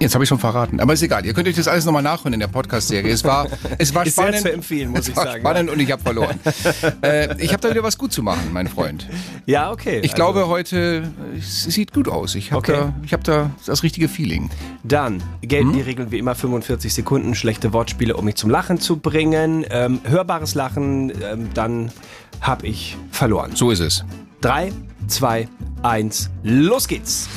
[0.00, 0.80] Jetzt habe ich schon verraten.
[0.80, 1.26] Aber ist egal.
[1.26, 3.12] Ihr könnt euch das alles nochmal nachhören in der Podcast-Serie.
[3.12, 4.40] Es war, es war Ist sehr spannend.
[4.42, 6.40] zu empfehlen, muss ich sagen, spannend und ich habe verloren.
[7.02, 9.06] äh, ich habe da wieder was gut zu machen, mein Freund.
[9.44, 9.98] Ja, okay.
[9.98, 12.34] Ich also, glaube, heute es sieht gut aus.
[12.34, 12.72] Ich habe Okay.
[12.72, 14.48] da, ich hab da das richtige Feeling.
[14.84, 15.74] Dann gelten Hm?
[15.74, 19.66] die Regeln wie immer 45 Sekunden, schlechte Wortspiele, um mich zum Lachen zu bringen.
[19.70, 21.92] Ähm, hörbares Lachen, ähm, dann
[22.40, 23.50] habe ich verloren.
[23.54, 24.04] So ist es.
[24.40, 24.72] 3,
[25.06, 25.48] 2,
[25.82, 27.28] 1, los geht's.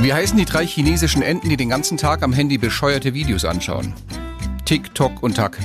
[0.00, 3.94] Wie heißen die drei chinesischen Enten, die den ganzen Tag am Handy bescheuerte Videos anschauen?
[4.64, 5.58] Tick, Tock und Tack.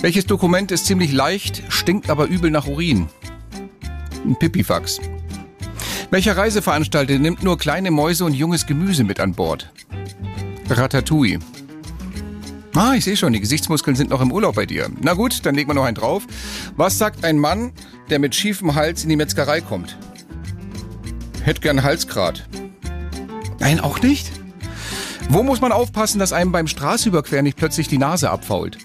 [0.00, 3.08] Welches Dokument ist ziemlich leicht, stinkt aber übel nach Urin?
[4.24, 5.00] Ein Pipifax.
[6.10, 9.72] Welcher Reiseveranstalter nimmt nur kleine Mäuse und junges Gemüse mit an Bord?
[10.68, 11.38] Ratatouille.
[12.74, 14.88] Ah, ich sehe schon, die Gesichtsmuskeln sind noch im Urlaub bei dir.
[15.00, 16.26] Na gut, dann legen wir noch einen drauf.
[16.76, 17.72] Was sagt ein Mann,
[18.08, 19.96] der mit schiefem Hals in die Metzgerei kommt?
[21.44, 22.44] Hätt gern Halsgrat.
[23.58, 24.30] Nein, auch nicht?
[25.28, 28.78] Wo muss man aufpassen, dass einem beim Straßüberqueren nicht plötzlich die Nase abfault?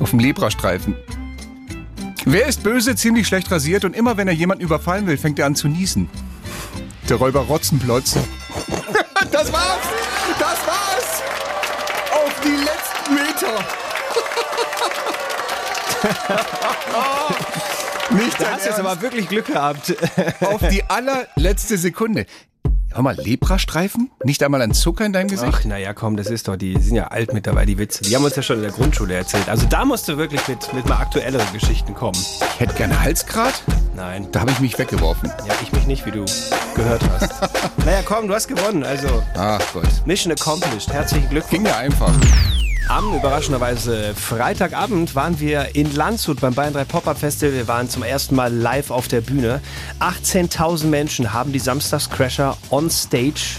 [0.00, 0.96] Auf dem Lebrastreifen.
[2.24, 5.46] Wer ist böse, ziemlich schlecht rasiert und immer wenn er jemanden überfallen will, fängt er
[5.46, 6.08] an zu niesen?
[7.08, 8.14] Der Räuber Rotzenplotz.
[9.30, 9.86] das war's!
[10.38, 11.22] Das war's!
[12.12, 13.64] Auf die letzten Meter!
[18.10, 19.94] Nicht Da hast du jetzt aber wirklich Glück gehabt.
[20.40, 22.26] auf die allerletzte Sekunde.
[22.92, 24.10] Hör mal, Leprastreifen?
[24.24, 25.52] Nicht einmal ein Zucker in deinem Gesicht?
[25.54, 28.02] Ach, naja, komm, das ist doch, die sind ja alt mittlerweile, die Witze.
[28.04, 29.48] Die haben uns ja schon in der Grundschule erzählt.
[29.50, 32.18] Also da musst du wirklich mit, mit mal aktuelleren Geschichten kommen.
[32.54, 33.62] Ich hätte gerne Halsgrat.
[33.94, 35.30] Nein, Da habe ich mich weggeworfen.
[35.46, 36.24] ja, ich mich nicht, wie du
[36.74, 37.32] gehört hast.
[37.84, 38.82] naja, komm, du hast gewonnen.
[38.82, 39.84] Also, Ach Gott.
[40.06, 40.90] Mission accomplished.
[40.90, 41.50] Herzlichen Glückwunsch.
[41.50, 42.12] Ging ja einfach.
[42.88, 47.52] Am überraschenderweise Freitagabend waren wir in Landshut beim Bayern 3 Pop-Up Festival.
[47.52, 49.60] Wir waren zum ersten Mal live auf der Bühne.
[49.98, 53.58] 18.000 Menschen haben die Samstagscrasher on Stage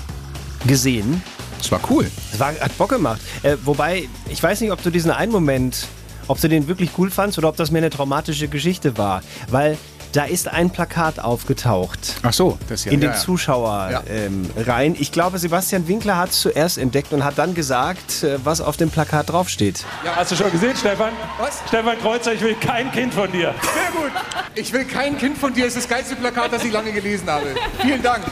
[0.65, 1.21] gesehen.
[1.57, 2.09] Das war cool.
[2.31, 3.19] Es war, hat Bock gemacht.
[3.43, 5.87] Äh, wobei, ich weiß nicht, ob du diesen einen Moment,
[6.29, 9.21] ob du den wirklich cool fandst oder ob das mehr eine traumatische Geschichte war.
[9.49, 9.77] Weil
[10.13, 12.15] da ist ein Plakat aufgetaucht.
[12.23, 12.91] Ach so, das ja.
[12.91, 13.19] in ja, den ja.
[13.19, 14.03] Zuschauer Ja.
[14.09, 14.95] ähm, rein.
[14.99, 18.77] Ich glaube, Sebastian Winkler hat es zuerst entdeckt und hat dann gesagt, äh, was auf
[18.77, 19.85] dem Plakat draufsteht.
[20.15, 21.11] Hast du schon gesehen, Stefan?
[21.39, 21.61] Was?
[21.67, 23.53] Stefan Kreuzer, ich will kein Kind von dir.
[23.61, 24.11] Sehr gut.
[24.55, 25.65] Ich will kein Kind von dir.
[25.65, 27.45] Das ist das geilste Plakat, das ich lange gelesen habe.
[27.81, 28.23] Vielen Dank.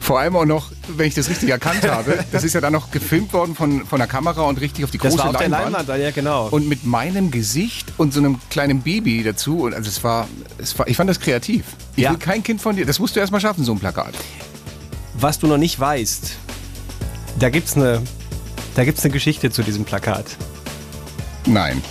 [0.00, 2.24] Vor allem auch noch, wenn ich das richtig erkannt habe.
[2.32, 4.98] Das ist ja dann noch gefilmt worden von, von der Kamera und richtig auf die
[4.98, 5.72] Das große war auf der Leinwand.
[5.88, 6.48] Leinwand, ja genau.
[6.48, 9.60] Und mit meinem Gesicht und so einem kleinen Baby dazu.
[9.62, 11.64] Und also es war, es war, ich fand das kreativ.
[11.96, 12.10] Ich Ja.
[12.10, 12.86] will kein Kind von dir.
[12.86, 14.14] Das musst du erst mal schaffen, so ein Plakat.
[15.14, 16.32] was du noch nicht weißt,
[17.40, 18.02] da gibt's eine,
[18.76, 20.26] da gibt's eine Geschichte zu diesem Plakat.
[21.46, 21.82] Nein.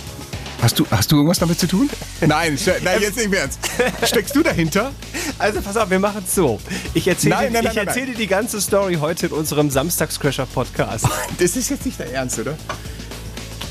[0.60, 1.88] Hast du, hast du irgendwas damit zu tun?
[2.20, 3.60] Nein, nein, jetzt nicht Ernst.
[4.02, 4.90] Steckst du dahinter?
[5.38, 6.58] Also pass auf, wir machen es so.
[6.94, 10.46] Ich erzähle Nein, nein, ich nein, nein, erzähle die ganze Story heute in unserem Samstagscrasher
[10.46, 11.06] Podcast.
[11.38, 12.54] Das ist jetzt nicht dein Ernst, oder?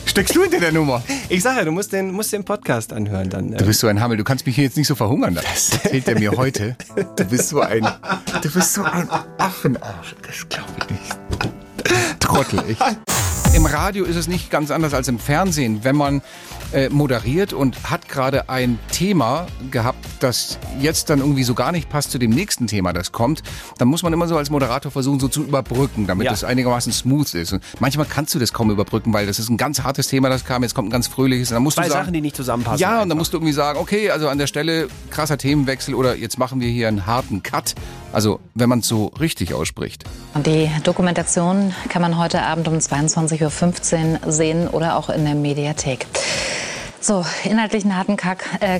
[0.06, 1.04] Steckst du hinter der Nummer?
[1.28, 3.52] Ich sage ja, du musst den, musst den Podcast anhören dann.
[3.52, 5.48] Du bist so ein Hammel, du kannst mich hier jetzt nicht so verhungern lassen.
[5.48, 6.78] Das erzählt er mir heute.
[7.18, 7.86] Du bist so ein,
[8.42, 10.16] du bist so ein Affenarsch.
[10.26, 12.20] Das glaube ich nicht.
[12.20, 12.78] Trottel, ich.
[13.58, 15.84] Im Radio ist es nicht ganz anders als im Fernsehen.
[15.84, 16.22] Wenn man
[16.74, 21.90] äh, moderiert und hat gerade ein Thema gehabt, das jetzt dann irgendwie so gar nicht
[21.90, 23.42] passt zu dem nächsten Thema, das kommt,
[23.80, 26.34] dann muss man immer so als Moderator versuchen, so zu überbrücken, damit Ja.
[26.34, 27.52] es einigermaßen smooth ist.
[27.54, 30.46] Und manchmal kannst du das kaum überbrücken, weil das ist ein ganz hartes Thema, das
[30.46, 31.50] kam, jetzt kommt ein ganz fröhliches.
[31.50, 32.78] Und dann musst Zwei du sagen, Sachen, die nicht zusammenpassen.
[32.80, 33.10] ja, und einfach.
[33.10, 36.60] dann musst du irgendwie sagen, okay, also an der Stelle krasser Themenwechsel oder jetzt machen
[36.62, 37.74] wir hier einen harten Cut.
[38.18, 40.04] Also, wenn man es so richtig ausspricht.
[40.44, 46.08] Die Dokumentation kann man heute Abend um 22.15 Uhr sehen oder auch in der Mediathek.
[47.00, 48.44] So, inhaltlichen harten Kack.
[48.60, 48.80] Äh,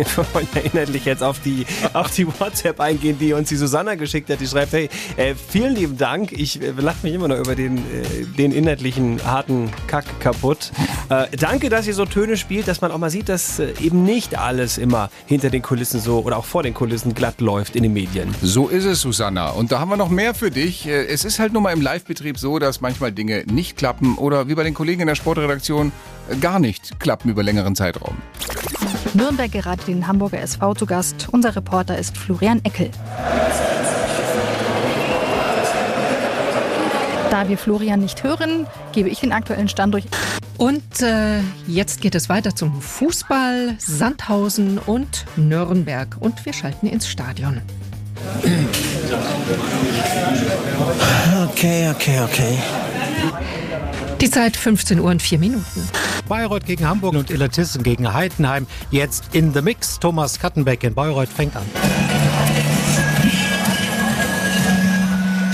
[0.00, 3.94] Wir wollen ja inhaltlich jetzt auf die, auf die WhatsApp eingehen, die uns die Susanna
[3.94, 4.40] geschickt hat.
[4.40, 6.32] Die schreibt, hey, äh, vielen lieben Dank.
[6.32, 10.72] Ich äh, lache mich immer noch über den, äh, den inhaltlichen harten Kack kaputt.
[11.08, 14.38] Äh, danke, dass ihr so Töne spielt, dass man auch mal sieht, dass eben nicht
[14.38, 17.92] alles immer hinter den Kulissen so oder auch vor den Kulissen glatt läuft in den
[17.92, 18.34] Medien.
[18.42, 19.50] So ist es, Susanna.
[19.50, 20.86] Und da haben wir noch mehr für dich.
[20.86, 24.54] Es ist halt nur mal im Live-Betrieb so, dass manchmal Dinge nicht klappen oder wie
[24.54, 25.92] bei den Kollegen in der Sportredaktion
[26.40, 28.16] gar nicht klappen über längeren Zeitraum.
[29.14, 31.28] Nürnberg gerade den Hamburger SV zu Gast.
[31.32, 32.90] Unser Reporter ist Florian Eckel.
[37.30, 40.04] Da wir Florian nicht hören, gebe ich den aktuellen Stand durch.
[40.58, 46.16] Und äh, jetzt geht es weiter zum Fußball, Sandhausen und Nürnberg.
[46.20, 47.60] Und wir schalten ins Stadion.
[51.44, 52.58] Okay, okay, okay.
[54.20, 55.88] Die Zeit 15 Uhr und 4 Minuten.
[56.28, 58.66] Bayreuth gegen Hamburg und Illertissen gegen Heidenheim.
[58.90, 59.98] Jetzt in the Mix.
[59.98, 61.64] Thomas Kattenbeck in Bayreuth fängt an.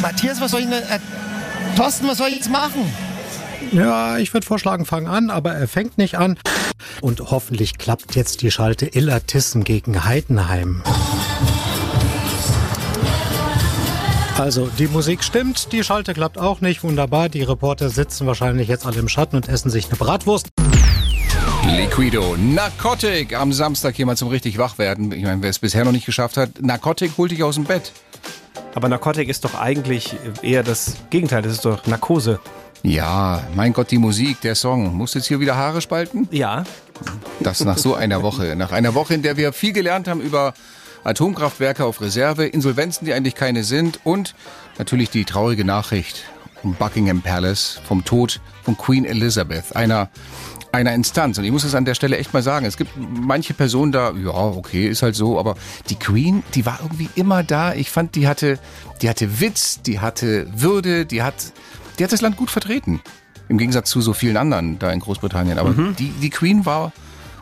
[0.03, 0.99] Matthias, was soll ich denn, äh,
[1.77, 2.83] Thorsten, was soll ich jetzt machen?
[3.73, 6.39] Ja, ich würde vorschlagen, fang an, aber er fängt nicht an.
[7.01, 10.83] Und hoffentlich klappt jetzt die Schalte Illertissen gegen Heidenheim.
[14.39, 16.85] Also, die Musik stimmt, die Schalte klappt auch nicht.
[16.85, 20.49] Wunderbar, die Reporter sitzen wahrscheinlich jetzt alle im Schatten und essen sich eine Bratwurst.
[21.67, 23.35] Liquido, Narcotic.
[23.35, 25.11] Am Samstag jemand zum richtig wach werden.
[25.13, 27.93] Ich meine, wer es bisher noch nicht geschafft hat, Narcotic holt dich aus dem Bett.
[28.75, 31.41] Aber Narkotik ist doch eigentlich eher das Gegenteil.
[31.41, 32.39] Das ist doch Narkose.
[32.83, 34.95] Ja, mein Gott, die Musik, der Song.
[34.95, 36.29] Musst du jetzt hier wieder Haare spalten?
[36.31, 36.65] Ja.
[37.41, 38.55] Das nach so einer Woche.
[38.55, 40.53] Nach einer Woche, in der wir viel gelernt haben über
[41.07, 44.35] Atomkraftwerke auf Reserve, Insolvenzen, die eigentlich keine sind und
[44.79, 46.25] natürlich die traurige Nachricht
[46.63, 50.09] vom Buckingham Palace, vom Tod von Queen Elizabeth, einer
[50.73, 51.39] einer Instanz.
[51.39, 52.67] Und ich muss es an der Stelle echt mal sagen.
[52.67, 55.55] Es gibt manche Personen da, ja, okay, ist halt so, aber
[55.89, 57.73] die Queen, die war irgendwie immer da.
[57.73, 58.59] Ich fand, die hatte,
[59.01, 61.53] die hatte Witz, die hatte Würde, die hat,
[61.99, 63.01] die hat das Land gut vertreten.
[63.49, 65.59] Im Gegensatz zu so vielen anderen da in Großbritannien.
[65.59, 65.97] Aber Mhm.
[65.97, 66.93] die, die Queen war,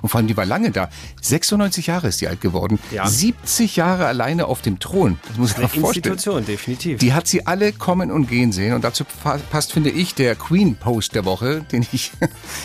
[0.05, 0.91] und vor allem die war lange da.
[1.23, 2.79] 96 Jahre ist die alt geworden.
[2.91, 3.07] Ja.
[3.07, 5.19] 70 Jahre alleine auf dem Thron.
[5.27, 6.13] Das muss ich mir vorstellen.
[6.13, 6.99] Institution, definitiv.
[6.99, 8.75] Die hat sie alle kommen und gehen sehen.
[8.75, 9.05] Und dazu
[9.51, 12.13] passt, finde ich, der Queen-Post der Woche, den ich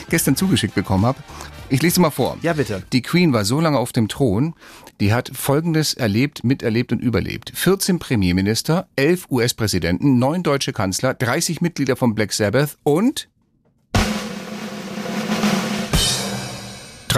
[0.09, 1.23] gestern zugeschickt bekommen habe.
[1.69, 2.37] Ich lese mal vor.
[2.41, 2.83] Ja, bitte.
[2.91, 4.53] Die Queen war so lange auf dem Thron,
[4.99, 7.53] die hat Folgendes erlebt, miterlebt und überlebt.
[7.55, 13.29] 14 Premierminister, 11 US-Präsidenten, 9 deutsche Kanzler, 30 Mitglieder von Black Sabbath und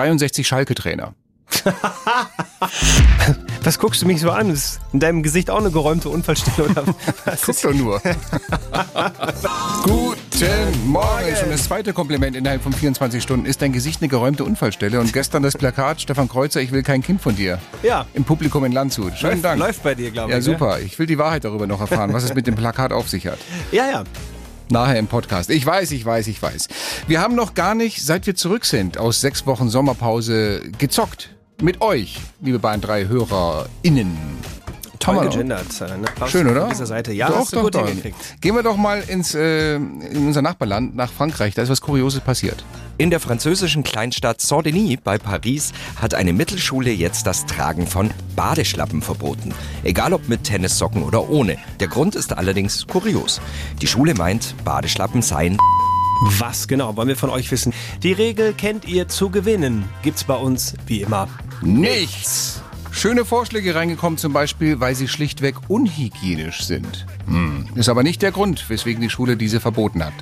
[0.02, 1.14] 63 Schalke-Trainer.
[3.64, 4.50] Was guckst du mich so an?
[4.50, 6.84] Ist in deinem Gesicht auch eine geräumte Unfallstelle oder
[7.26, 7.42] was?
[7.44, 8.02] Guck doch nur.
[9.84, 11.36] Guten Morgen.
[11.40, 13.46] Schon das zweite Kompliment innerhalb von 24 Stunden.
[13.46, 15.00] Ist dein Gesicht eine geräumte Unfallstelle?
[15.00, 17.60] Und gestern das Plakat, Stefan Kreuzer, ich will kein Kind von dir.
[17.84, 18.08] Ja.
[18.14, 19.16] Im Publikum in Landshut.
[19.18, 19.60] Schönen Läuft- Dank.
[19.60, 20.54] läuft bei dir, glaube Ja, ich, ne?
[20.54, 20.80] super.
[20.80, 23.38] Ich will die Wahrheit darüber noch erfahren, was es mit dem Plakat auf sich hat.
[23.72, 24.04] Ja, ja.
[24.72, 25.50] Nachher im Podcast.
[25.50, 26.68] Ich weiß, ich weiß, ich weiß.
[27.08, 31.36] Wir haben noch gar nicht, seit wir zurück sind, aus sechs Wochen Sommerpause gezockt.
[31.62, 34.18] Mit euch, liebe Bayern 3 HörerInnen.
[35.02, 35.68] Toll gegendert.
[35.82, 36.08] Ne?
[36.08, 36.68] Applaus Schön, oder?
[36.70, 37.12] dieser Seite.
[37.12, 37.88] Ja, doch, hast du doch, gut doch.
[37.88, 38.16] hingekriegt.
[38.40, 41.56] Gehen wir doch mal ins, äh, in unser Nachbarland, nach Frankreich.
[41.56, 42.64] Da ist was Kurioses passiert.
[42.98, 49.02] In der französischen Kleinstadt Saint-Denis bei Paris hat eine Mittelschule jetzt das Tragen von Badeschlappen
[49.02, 49.54] verboten.
[49.84, 51.58] Egal ob mit Tennissocken oder ohne.
[51.80, 53.42] Der Grund ist allerdings kurios.
[53.82, 55.58] Die Schule meint, Badeschlappen seien
[56.38, 57.74] Was genau wollen wir von euch wissen?
[58.04, 59.86] Die Regel kennt ihr zu gewinnen.
[60.04, 61.28] Gibt's bei uns wie immer.
[61.64, 62.62] Nichts.
[62.92, 67.06] Schöne Vorschläge reingekommen, zum Beispiel, weil sie schlichtweg unhygienisch sind.
[67.26, 67.66] Hm.
[67.76, 70.14] Ist aber nicht der Grund, weswegen die Schule diese verboten hat.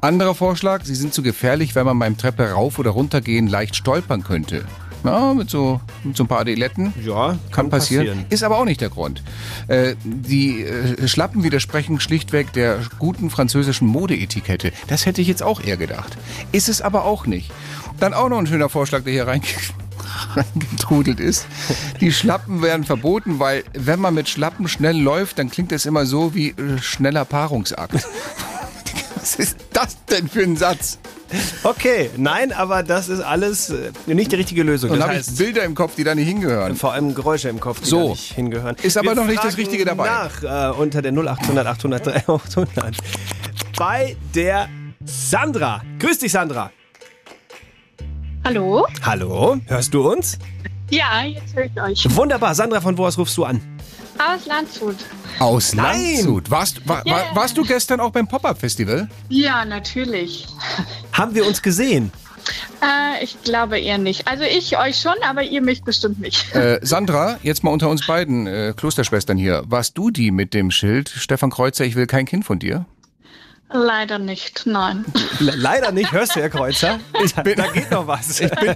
[0.00, 4.22] Anderer Vorschlag, sie sind zu gefährlich, weil man beim Treppe rauf- oder runtergehen leicht stolpern
[4.22, 4.64] könnte.
[5.04, 6.92] Ja, mit so, mit so ein paar Adiletten.
[7.04, 8.06] Ja, Kann, kann passieren.
[8.06, 8.26] passieren.
[8.30, 9.22] Ist aber auch nicht der Grund.
[9.68, 14.72] Äh, die äh, Schlappen widersprechen schlichtweg der guten französischen Modeetikette.
[14.88, 16.18] Das hätte ich jetzt auch eher gedacht.
[16.52, 17.50] Ist es aber auch nicht.
[18.00, 19.46] Dann auch noch ein schöner Vorschlag, der hier reinge
[20.36, 21.46] reingetrudelt ist.
[22.00, 26.06] Die Schlappen werden verboten, weil wenn man mit Schlappen schnell läuft, dann klingt das immer
[26.06, 27.94] so wie äh, schneller Paarungsakt.
[29.16, 30.98] Was ist das denn für ein Satz?
[31.62, 34.90] Okay, nein, aber das ist alles äh, nicht die richtige Lösung.
[34.90, 36.76] Und dann habe ich Bilder im Kopf, die da nicht hingehören.
[36.76, 38.04] vor allem Geräusche im Kopf, die So.
[38.04, 38.76] da nicht hingehören.
[38.82, 40.06] Ist aber Wir noch nicht das Richtige dabei.
[40.06, 42.96] Nach äh, unter der 0800 803 800
[43.76, 44.68] bei der
[45.04, 45.82] Sandra.
[45.98, 46.70] Grüß dich, Sandra.
[48.48, 48.86] Hallo?
[49.02, 50.38] Hallo, hörst du uns?
[50.88, 52.16] Ja, jetzt höre ich euch.
[52.16, 52.54] Wunderbar.
[52.54, 53.60] Sandra, von wo aus rufst du an?
[54.16, 54.96] Aus Landshut.
[55.38, 56.14] Aus Nein!
[56.14, 56.50] Landshut.
[56.50, 57.26] Warst, war, war, Yeah.
[57.36, 59.10] warst du gestern auch beim Pop-Up-Festival?
[59.28, 60.46] Ja, natürlich.
[61.12, 62.10] Haben wir uns gesehen?
[62.80, 64.26] Äh, ich glaube eher nicht.
[64.26, 66.54] Also ich euch schon, aber ihr mich bestimmt nicht.
[66.54, 69.64] Äh, Sandra, jetzt mal unter uns beiden äh, Klosterschwestern hier.
[69.66, 72.86] Warst du die mit dem Schild, Stefan Kreuzer, ich will kein Kind von dir?
[73.70, 75.04] Leider nicht, nein.
[75.40, 76.10] Le leider nicht.
[76.10, 77.00] Hörst du, Herr Kreuzer?
[77.22, 78.40] Ich, da geht noch was.
[78.40, 78.74] Ich bin,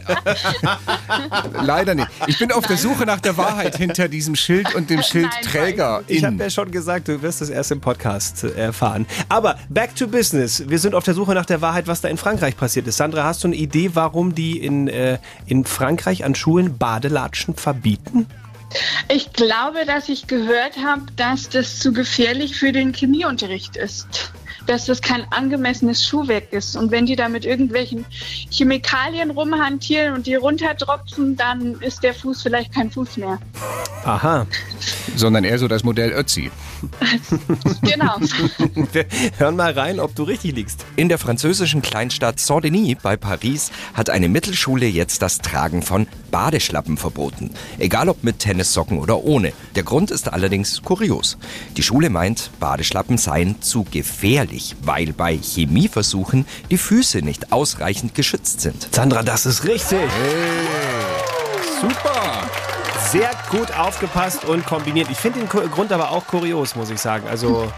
[1.63, 2.09] leider nicht.
[2.27, 6.03] Ich bin auf der Suche nach der Wahrheit hinter diesem Schild und dem Schildträger.
[6.09, 9.07] Ich habe ja schon gesagt, du wirst es erst im Podcast äh, erfahren.
[9.31, 10.69] Aber back to business.
[10.69, 12.99] Wir sind auf der Suche nach der Wahrheit, was da in Frankreich passiert ist.
[12.99, 18.27] Sandra, hast du eine Idee, warum die in, äh, in Frankreich an Schulen Badelatschen verbieten?
[19.09, 24.33] Ich glaube, dass ich gehört habe, dass das zu gefährlich für den Chemieunterricht ist.
[24.67, 26.77] Dass das kein angemessenes Schuhwerk ist.
[26.77, 28.05] Und wenn die da mit irgendwelchen
[28.51, 33.39] Chemikalien rumhantieren und die runterdropfen, dann ist der Fuß vielleicht kein Fuß mehr.
[34.05, 34.47] Aha.
[35.17, 36.51] Sondern eher so das Modell Ötzi.
[37.83, 38.17] genau.
[38.93, 39.07] Wir
[39.39, 40.85] hören mal rein, ob du richtig liegst.
[40.97, 46.97] In der französischen Kleinstadt Saint-Denis bei Paris hat eine Mittelschule jetzt das Tragen von Badeschlappen
[46.97, 47.51] verboten.
[47.79, 49.53] Egal ob mit Tennissocken oder ohne.
[49.75, 51.39] Der Grund ist allerdings kurios.
[51.77, 58.61] Die Schule meint, Badeschlappen seien zu gefährlich, weil bei Chemieversuchen die Füße nicht ausreichend geschützt
[58.61, 58.89] sind.
[58.91, 60.01] Sandra, das ist richtig.
[61.81, 62.49] Super.
[63.13, 65.09] Sehr gut aufgepasst und kombiniert.
[65.11, 67.27] Ich finde den Grund aber auch kurios, muss ich sagen.
[67.29, 67.71] Also.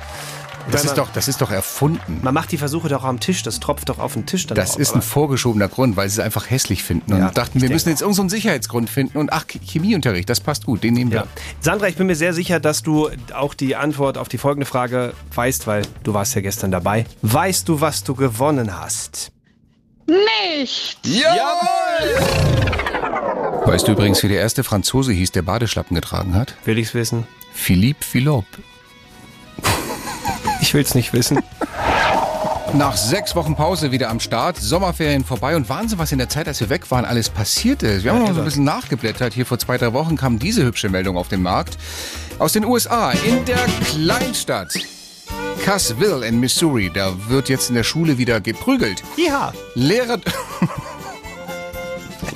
[0.71, 2.21] Das wenn ist, man- doch, das ist doch erfunden.
[2.23, 4.71] Man macht die Versuche doch am Tisch, das tropft doch auf den Tisch dann Das
[4.71, 7.61] drauf, ist ein aber- vorgeschobener Grund, weil sie es einfach hässlich finden und Ja, dachten,
[7.61, 11.19] wir müssen jetzt irgendeinen Sicherheitsgrund finden und ach, Chemieunterricht, das passt gut, den nehmen wir.
[11.21, 11.27] Ja.
[11.61, 15.13] Sandra, ich bin mir sehr sicher, dass du auch die Antwort auf die folgende Frage
[15.35, 17.05] weißt, weil du warst ja gestern dabei.
[17.21, 19.33] Weißt du, was du gewonnen hast?
[20.07, 20.99] Nicht.
[23.67, 26.55] Weißt du übrigens, wie der erste Franzose hieß, der Badeschlappen getragen hat?
[26.65, 27.27] Will ich's wissen?
[27.53, 28.45] Philippe Philop.
[30.61, 31.43] Ich will's nicht wissen.
[32.75, 36.49] Nach sechs Wochen Pause wieder am Start, Sommerferien vorbei und Wahnsinn, was in der Zeit,
[36.49, 38.05] als wir weg waren, alles passiert ist.
[38.05, 39.33] Wir haben noch so ein bisschen nachgeblättert.
[39.33, 41.79] Hier vor zwei, drei Wochen kam diese hübsche Meldung auf den Markt.
[42.39, 44.75] Aus den USA, in der Kleinstadt
[45.65, 49.03] Cassville in Missouri, da wird jetzt in der Schule wieder geprügelt.
[49.17, 49.53] Ja.
[49.75, 50.19] Lehrer...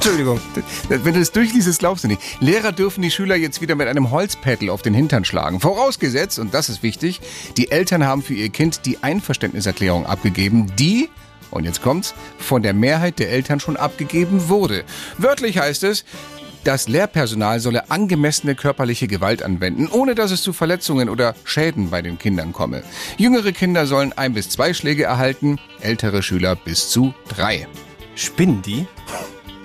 [0.08, 0.40] Entschuldigung.
[0.88, 2.22] Wenn du das durchliest, glaubst du nicht.
[2.40, 5.60] Lehrer dürfen die Schüler jetzt wieder mit einem Holzpedal auf den Hintern schlagen.
[5.60, 7.20] Vorausgesetzt, und das ist wichtig,
[7.58, 11.10] die Eltern haben für ihr Kind die Einverständniserklärung abgegeben, die,
[11.50, 14.84] und jetzt kommt's, von der Mehrheit der Eltern schon abgegeben wurde.
[15.18, 16.06] Wörtlich heißt es,
[16.64, 22.00] das Lehrpersonal solle angemessene körperliche Gewalt anwenden, ohne dass es zu Verletzungen oder Schäden bei
[22.00, 22.82] den Kindern komme.
[23.18, 27.68] Jüngere Kinder sollen ein bis zwei Schläge erhalten, ältere Schüler bis zu drei.
[28.14, 28.86] Spinnen die?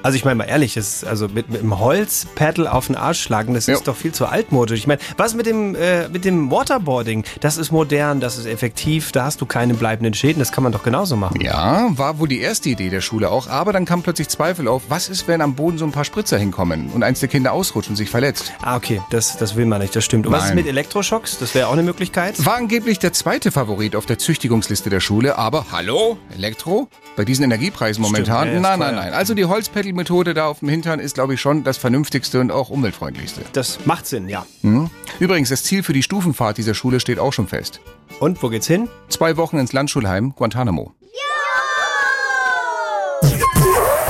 [0.03, 3.53] Also ich meine mal ehrlich, ist, also mit, mit dem Holzpaddle auf den Arsch schlagen,
[3.53, 4.79] das ist doch viel zu altmodisch.
[4.79, 7.23] Ich meine, was mit dem, äh, mit dem Waterboarding?
[7.39, 10.73] Das ist modern, das ist effektiv, da hast du keine bleibenden Schäden, das kann man
[10.73, 11.39] doch genauso machen.
[11.39, 14.83] Ja, war wohl die erste Idee der Schule auch, aber dann kam plötzlich Zweifel auf,
[14.89, 17.89] was ist, wenn am Boden so ein paar Spritzer hinkommen und eins der Kinder ausrutscht
[17.89, 18.51] und sich verletzt?
[18.61, 20.27] Ah, okay, das, das will man nicht, das stimmt.
[20.27, 20.57] Und was ist Nein.
[20.57, 21.37] mit Elektroschocks?
[21.39, 22.45] Das wäre auch eine Möglichkeit.
[22.45, 26.89] War angeblich der zweite Favorit auf der Züchtigungsliste der Schule, aber hallo, Elektro?
[27.15, 28.49] Bei diesen Energiepreisen Stimmt, momentan?
[28.49, 29.13] ist nein, nein, nein.
[29.13, 29.45] Also die
[29.93, 33.41] Holzpedal-Methode da auf dem Hintern ist, glaube ich, schon das vernünftigste und auch umweltfreundlichste.
[33.53, 34.45] Das macht Sinn, ja.
[34.62, 34.89] Hm?
[35.19, 37.79] Übrigens, das Ziel für die Stufenfahrt dieser Schule steht auch schon fest.
[38.19, 38.89] Und wo geht's hin?
[39.10, 40.93] Zwei Wochen ins Landschulheim Guantanamo.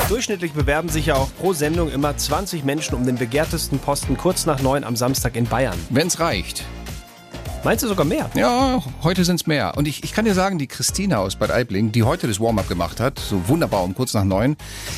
[0.10, 4.46] Durchschnittlich bewerben sich ja auch pro Sendung immer 20 Menschen um den begehrtesten Posten kurz
[4.46, 5.78] nach neun am Samstag in Bayern.
[5.90, 6.66] Wenn's reicht.
[7.64, 8.30] Meinst du sogar mehr?
[8.36, 9.78] Ja, heute sind's mehr.
[9.78, 12.68] Und ich, ich kann dir sagen, die Christina aus Bad Aibling, die heute das Warm-up
[12.68, 14.58] gemacht hat, so wunderbar um kurz nach neun,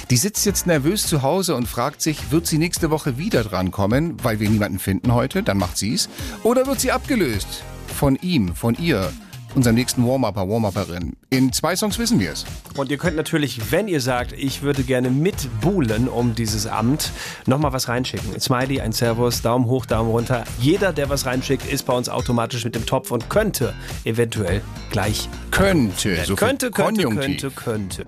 [0.10, 4.17] die sitzt jetzt nervös zu Hause und fragt sich, wird sie nächste Woche wieder drankommen,
[4.23, 6.10] weil wir niemanden finden heute, dann macht sie's,
[6.41, 7.63] oder wird sie abgelöst?
[7.86, 9.13] Von ihm, von ihr,
[9.56, 11.13] unserem nächsten Warm-upper, Warm-upperin.
[11.30, 12.46] In zwei Songs wissen wir's.
[12.76, 17.12] Und ihr könnt natürlich, wenn ihr sagt, ich würde gerne mitbuhlen um dieses Amt,
[17.46, 18.34] nochmal was reinschicken.
[18.34, 20.44] Ein Smiley, ein Servus, Daumen hoch, Daumen runter.
[20.60, 25.30] Jeder, der was reinschickt, ist bei uns automatisch mit dem Topf und könnte eventuell gleich.
[25.52, 27.56] Könnte, so viel könnte, könnte, Konjunktiv.
[27.56, 28.06] könnte, könnte.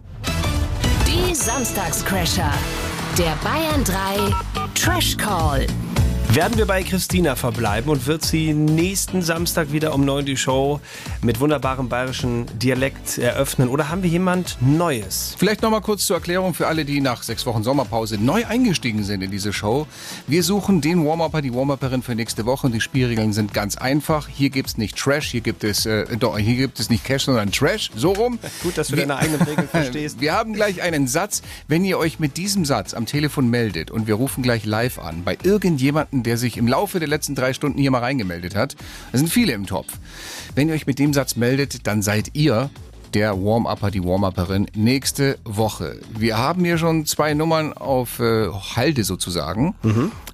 [1.06, 2.52] Die Samstagscrasher.
[3.18, 4.32] Der Bayern 3
[4.76, 5.66] Trash Call.
[6.38, 10.80] Werden wir bei Christina verbleiben und wird sie nächsten Samstag wieder um 9 die Show
[11.24, 13.70] mit wunderbarem bayerischen Dialekt eröffnen?
[13.70, 15.36] Oder haben wir jemand Neues?
[15.40, 19.04] Vielleicht noch mal kurz zur Erklärung für alle, die nach sechs Wochen Sommerpause neu eingestiegen
[19.04, 19.88] sind in diese Show.
[20.28, 24.28] Wir suchen den Warm-Upper, die Warm-Upperin für nächste Woche und die Spielregeln sind ganz einfach.
[24.28, 27.52] Hier gibt's nicht Trash, hier gibt es, äh, doch, hier gibt es nicht Cash, sondern
[27.52, 27.90] Trash.
[27.96, 28.38] So rum.
[28.62, 30.22] Gut, dass du Wir- deine eigenen Regeln verstehst.
[30.22, 31.42] Wir haben gleich einen Satz.
[31.68, 35.24] Wenn ihr euch mit diesem Satz am Telefon meldet und wir rufen gleich live an,
[35.24, 38.76] bei irgendjemanden, der sich im Laufe der letzten drei Stunden hier mal reingemeldet hat,
[39.12, 39.94] da sind viele im Topf.
[40.54, 42.70] Wenn ihr euch mit dem Satz meldet, dann seid ihr
[43.14, 45.98] der Warm-Upper, die Warm-Upperin nächste Woche.
[46.20, 49.74] Wir haben hier schon zwei Nummern auf äh, Halde sozusagen.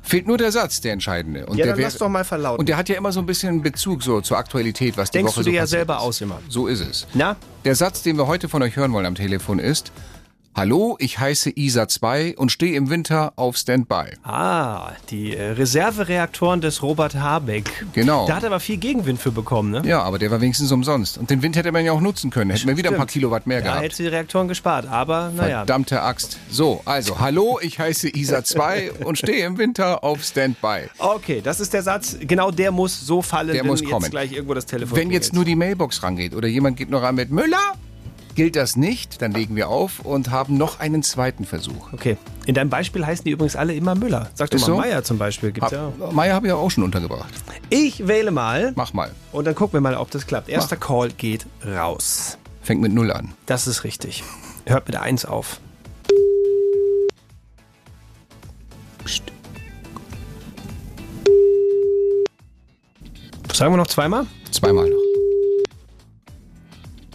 [0.02, 1.46] Fehlt nur der Satz, der entscheidende.
[1.46, 1.60] Und Mhm.
[1.60, 2.60] Ja, der dann wär- lass doch mal verlauten.
[2.60, 5.34] Und der hat ja immer so ein bisschen Bezug so zur Aktualität, was die Denkst
[5.34, 6.02] Woche du so dir ja passiert selber ist.
[6.02, 6.40] aus immer.
[6.50, 7.06] So ist es.
[7.14, 7.36] Na?
[7.64, 9.92] Der Satz, den wir heute von euch hören wollen am Telefon ist,
[10.56, 14.12] Hallo, ich heiße Isa 2 und stehe im Winter auf Standby.
[14.24, 17.86] Ah, die äh, Reservereaktoren des Robert Habeck.
[17.94, 18.28] Genau.
[18.28, 19.82] Da hat er aber viel Gegenwind für bekommen, ne?
[19.84, 21.18] Ja, aber der war wenigstens umsonst.
[21.18, 22.52] Und den Wind hätte man ja auch nutzen können.
[22.52, 23.08] Hätten wir wieder ein paar.
[23.08, 23.84] Kilowatt mehr Da gehabt.
[23.84, 25.58] hätte die Reaktoren gespart, aber naja.
[25.58, 26.38] Verdammte Axt.
[26.52, 30.84] So, also, hallo, ich heiße Isa 2 und stehe im Winter auf Standby.
[31.00, 32.16] Okay, das ist der Satz.
[32.22, 34.10] Genau der muss so fallen, Der muss kommen.
[34.12, 37.16] gleich irgendwo das Telefon Wenn jetzt nur die Mailbox rangeht oder jemand geht noch ran
[37.16, 37.74] mit Müller,
[38.36, 41.94] Gilt das nicht, dann legen wir auf und haben noch einen zweiten Versuch.
[41.94, 42.18] Okay.
[42.48, 44.30] In deinem Beispiel heißen die übrigens alle immer Müller.
[44.34, 44.78] Sag doch Ist mal so?
[44.78, 45.52] Meier zum Beispiel.
[45.52, 46.12] Gibt's ja auch.
[46.12, 47.32] Meier habe ich auch schon untergebracht.
[47.70, 48.74] Ich wähle mal.
[48.76, 49.12] Mach mal.
[49.32, 50.50] Und dann gucken wir mal, ob das klappt.
[50.50, 52.40] Erster Call geht raus.
[52.64, 53.34] Fängt mit Null an.
[53.46, 54.24] Das ist richtig.
[54.66, 55.60] Hört mit der 1 auf.
[59.04, 59.24] Psst.
[63.54, 64.26] Sagen wir noch zweimal?
[64.50, 64.98] Zweimal noch.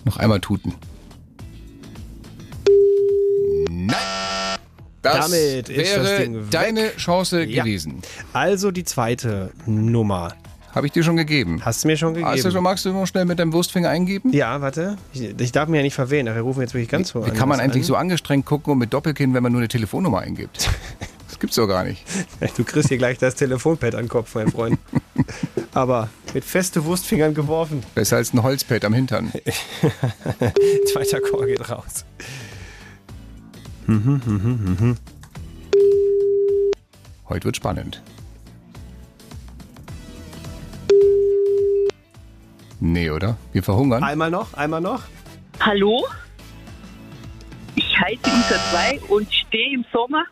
[0.04, 0.74] Noch einmal tuten.
[5.14, 6.42] Das Damit ist wäre das Ding weg.
[6.50, 7.62] deine Chance Ja.
[7.64, 8.02] gewesen.
[8.32, 10.34] Also die zweite Nummer.
[10.74, 11.60] Habe ich dir schon gegeben.
[11.64, 12.30] Hast du mir schon gegeben?
[12.30, 14.32] Hast du schon, magst du noch schnell mit deinem Wurstfinger eingeben?
[14.32, 14.96] Ja, warte.
[15.12, 16.26] Ich, ich darf mich ja nicht verwählen.
[16.26, 17.36] Nachher rufen wir jetzt wirklich ganz so Wie an.
[17.36, 17.86] kann man eigentlich an?
[17.86, 20.68] so angestrengt gucken und mit Doppelkinn, wenn man nur eine Telefonnummer eingibt?
[21.28, 22.02] Das gibt's doch gar nicht.
[22.56, 24.76] Du kriegst hier gleich das Telefonpad an den Kopf, mein Freund.
[25.72, 27.82] Aber mit feste Wurstfingern geworfen.
[27.94, 29.30] Besser als ein Holzpad am Hintern.
[30.92, 32.04] Zweiter Chor geht raus.
[33.88, 34.96] Mhm, mhm, mhm.
[37.30, 38.02] Heute wird spannend.
[42.80, 43.38] Nee, oder?
[43.52, 44.04] Wir verhungern.
[44.04, 45.04] Einmal noch, einmal noch.
[45.60, 46.06] Hallo?
[47.76, 50.24] Ich heiße Isa 2 und stehe im Sommer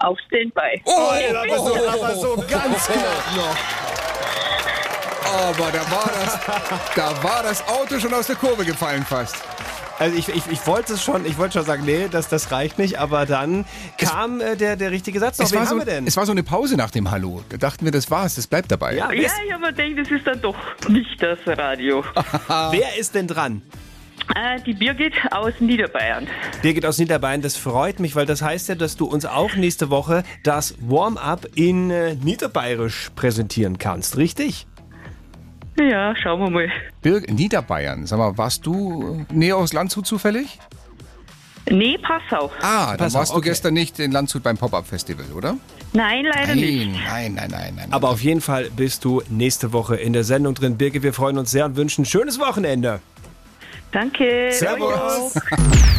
[0.00, 0.82] auf Standby.
[0.84, 3.56] Oh, aber so, aber so ganz knapp noch.
[5.24, 9.36] Aber da war, das, da war das Auto schon aus der Kurve gefallen fast.
[9.98, 12.78] Also ich, ich, ich wollte es schon, ich wollte schon sagen, nee, das, das reicht
[12.78, 13.64] nicht, aber dann
[13.98, 15.46] kam äh, der, der richtige Satz noch.
[15.46, 16.06] Es Wen war, haben so, wir denn?
[16.06, 17.42] es war so eine Pause nach dem Hallo.
[17.48, 18.94] Da dachten wir, das war's, das bleibt dabei.
[18.94, 20.56] Ja, Ja, ich habe mir gedacht, das ist dann doch
[20.88, 22.04] nicht das Radio.
[22.48, 23.62] Wer ist denn dran?
[24.34, 26.26] äh, die Birgit aus Niederbayern.
[26.62, 29.88] Birgit aus Niederbayern, das freut mich, weil das heißt ja, dass du uns auch nächste
[29.90, 34.66] Woche das Warm-up in äh, Niederbayerisch präsentieren kannst, richtig?
[35.78, 36.68] Ja, schauen wir mal.
[37.02, 40.58] Birg Niederbayern, sag mal, warst du näher aus Landshut zufällig?
[41.68, 42.50] Nee, Passau.
[42.62, 43.48] Ah, dann Passau, warst du okay.
[43.48, 45.56] gestern nicht in Landshut beim Pop-Up-Festival, oder?
[45.92, 46.92] Nein, leider nicht.
[46.92, 47.88] Nein, nein, nein, nein.
[47.92, 50.76] Aber auf jeden Fall bist du nächste Woche in der Sendung drin.
[50.76, 53.00] Birgit, wir freuen uns sehr und wünschen ein schönes Wochenende.
[53.90, 54.50] Danke.
[54.52, 55.34] Servus.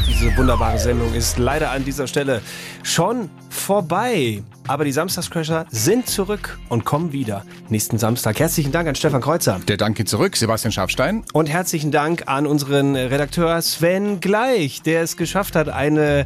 [0.07, 2.41] Diese wunderbare Sendung ist leider an dieser Stelle
[2.83, 4.43] schon vorbei.
[4.67, 8.39] Aber die Samstagscrasher sind zurück und kommen wieder nächsten Samstag.
[8.39, 9.61] Herzlichen Dank an Stefan Kreuzer.
[9.67, 11.23] Der Dank geht zurück, Sebastian Schafstein.
[11.31, 16.25] Und herzlichen Dank an unseren Redakteur Sven Gleich, der es geschafft hat, eine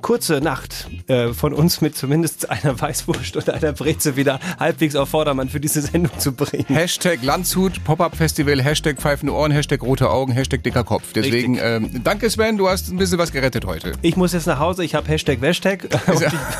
[0.00, 5.08] kurze Nacht äh, von uns mit zumindest einer Weißwurst und einer Breze wieder halbwegs auf
[5.08, 6.66] Vordermann für diese Sendung zu bringen.
[6.68, 11.12] Hashtag Landshut, Pop-Up-Festival, Hashtag pfeifende Ohren, Hashtag rote Augen, Hashtag dicker Kopf.
[11.14, 13.92] Deswegen, ähm, danke Sven, du hast ein bisschen was gerettet heute.
[14.02, 15.88] Ich muss jetzt nach Hause, ich habe Hashtag Hashtag.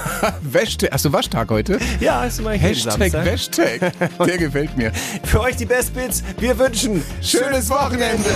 [0.43, 1.79] Wäschtag, hast du Waschtag heute?
[2.01, 3.13] Ja, ist immer jeden Hashtag.
[3.13, 3.93] Wäschtag.
[4.25, 4.93] Der gefällt mir.
[5.25, 6.23] Für euch die Best Bits.
[6.39, 8.31] Wir wünschen schönes Wochenende.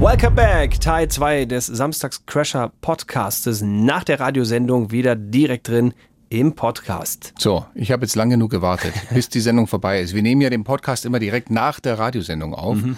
[0.00, 0.80] Welcome back.
[0.80, 5.94] Teil 2 des Samstags Crasher Podcastes nach der Radiosendung wieder direkt drin
[6.28, 7.34] im Podcast.
[7.38, 10.14] So, ich habe jetzt lang genug gewartet, bis die Sendung vorbei ist.
[10.14, 12.76] Wir nehmen ja den Podcast immer direkt nach der Radiosendung auf.
[12.76, 12.96] Mhm.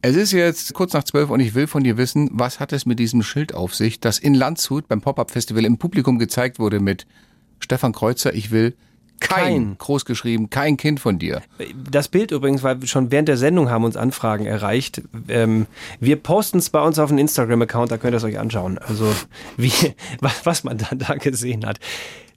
[0.00, 2.84] Es ist jetzt kurz nach zwölf und ich will von dir wissen, was hat es
[2.84, 7.06] mit diesem Schild auf sich, das in Landshut beim Pop-Up-Festival im Publikum gezeigt wurde mit
[7.60, 8.74] Stefan Kreuzer, ich will
[9.22, 9.78] kein, Kein.
[9.78, 11.42] großgeschrieben, kein Kind von dir.
[11.90, 15.02] Das Bild übrigens, weil schon während der Sendung haben uns Anfragen erreicht.
[15.28, 15.66] Ähm,
[16.00, 18.78] wir posten es bei uns auf dem Instagram-Account, da könnt ihr es euch anschauen.
[18.78, 19.12] Also
[19.56, 19.72] wie,
[20.44, 21.78] was, man da, da gesehen hat.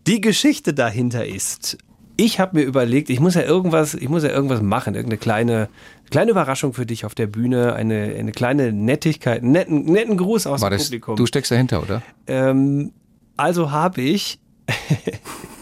[0.07, 1.77] Die Geschichte dahinter ist,
[2.17, 5.69] ich habe mir überlegt, ich muss ja irgendwas, ich muss ja irgendwas machen, irgendeine kleine,
[6.11, 10.47] kleine Überraschung für dich auf der Bühne, eine, eine kleine Nettigkeit, einen netten, netten Gruß
[10.47, 11.15] aus War dem das, Publikum.
[11.17, 12.01] du steckst dahinter, oder?
[12.27, 12.91] Ähm,
[13.35, 14.39] also habe ich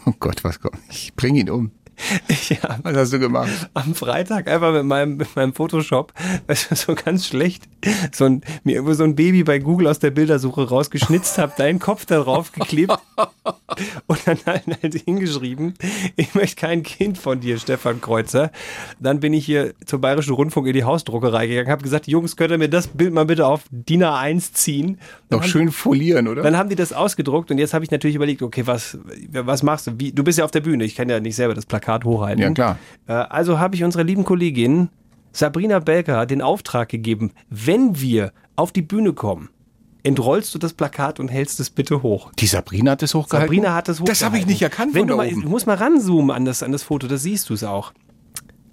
[0.05, 0.77] Oh Gott, was kommt?
[0.89, 1.71] Ich bring ihn um.
[2.49, 3.49] Ja, Was hast du gemacht?
[3.73, 6.13] am Freitag einfach mit meinem, mit meinem Photoshop,
[6.47, 7.63] weißt du, so ganz schlecht,
[8.11, 11.79] so ein, mir irgendwo so ein Baby bei Google aus der Bildersuche rausgeschnitzt habe, deinen
[11.79, 12.93] Kopf da drauf geklebt
[14.07, 15.75] und dann halt, halt hingeschrieben,
[16.15, 18.51] ich möchte kein Kind von dir, Stefan Kreuzer.
[18.99, 22.51] Dann bin ich hier zum Bayerischen Rundfunk in die Hausdruckerei gegangen, habe gesagt, Jungs, könnt
[22.51, 24.97] ihr mir das Bild mal bitte auf DIN A1 ziehen?
[25.29, 26.41] Dann Noch schön folieren, oder?
[26.43, 28.97] dann haben die das ausgedruckt und jetzt habe ich natürlich überlegt, okay, was,
[29.31, 29.91] was machst du?
[29.97, 32.41] Wie, du bist ja auf der Bühne, ich kann ja nicht selber das Plakat hochhalten.
[32.41, 32.77] Ja, klar.
[33.07, 34.89] Äh, Also habe ich unserer lieben Kollegin
[35.31, 39.49] Sabrina Belker den Auftrag gegeben, wenn wir auf die Bühne kommen,
[40.03, 42.31] entrollst du das Plakat und hältst es bitte hoch.
[42.37, 43.47] Die Sabrina hat es hochgehalten?
[43.47, 44.11] Sabrina hat es hochgehalten.
[44.19, 45.41] Das habe ich nicht erkannt Wenn du mal, oben.
[45.41, 47.93] du musst mal ranzoomen an das, an das Foto, da siehst du es auch.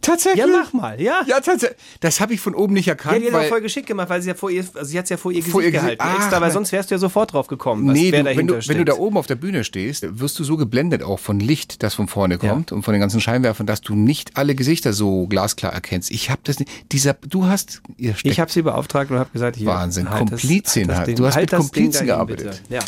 [0.03, 0.41] Tatsächlich?
[0.41, 1.23] Ja, mach mal, ja.
[1.27, 1.79] Ja, tatsächlich.
[2.01, 3.23] Das habe ich von oben nicht Ja, erkannt.
[3.23, 5.17] die hat voll geschickt gemacht, weil sie ja vor ihr, also sie hat es ja
[5.17, 6.03] vor ihr Gesicht Vor ihr gehalten.
[6.03, 8.59] Ach, extra, weil sonst wärst du ja sofort drauf gekommen, was, nee, du, wenn, du,
[8.67, 11.83] wenn du da oben auf der Bühne stehst, wirst du so geblendet auch von Licht,
[11.83, 15.27] das von vorne kommt und von den ganzen Scheinwerfern, dass du nicht alle Gesichter so
[15.27, 16.11] glasklar erkennst.
[16.11, 16.71] Ich habe das nicht.
[16.93, 20.83] Dieser, du hast, ich habe sie beauftragt und habe gesagt, hier, Wahnsinn, halt das- Komplizin.
[20.83, 21.09] halt das halt.
[21.09, 22.63] Ding- du hast halt mit das Komplizen gearbeitet.
[22.69, 22.81] Ja.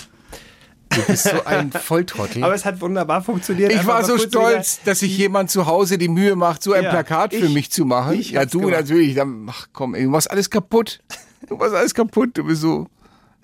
[0.95, 2.45] Du bist so ein Volltrottel.
[2.45, 3.73] Aber es hat wunderbar funktioniert.
[3.73, 6.91] Ich war so stolz, dass sich jemand zu Hause die Mühe macht, so ein Ja,
[6.91, 8.19] Plakat für ich- mich zu machen.
[8.19, 8.81] ich ja, du gemacht.
[8.81, 9.15] natürlich.
[9.15, 11.01] Dann, ach komm, ey, du machst alles kaputt.
[11.49, 12.31] Du machst alles kaputt.
[12.39, 12.87] Du bist so,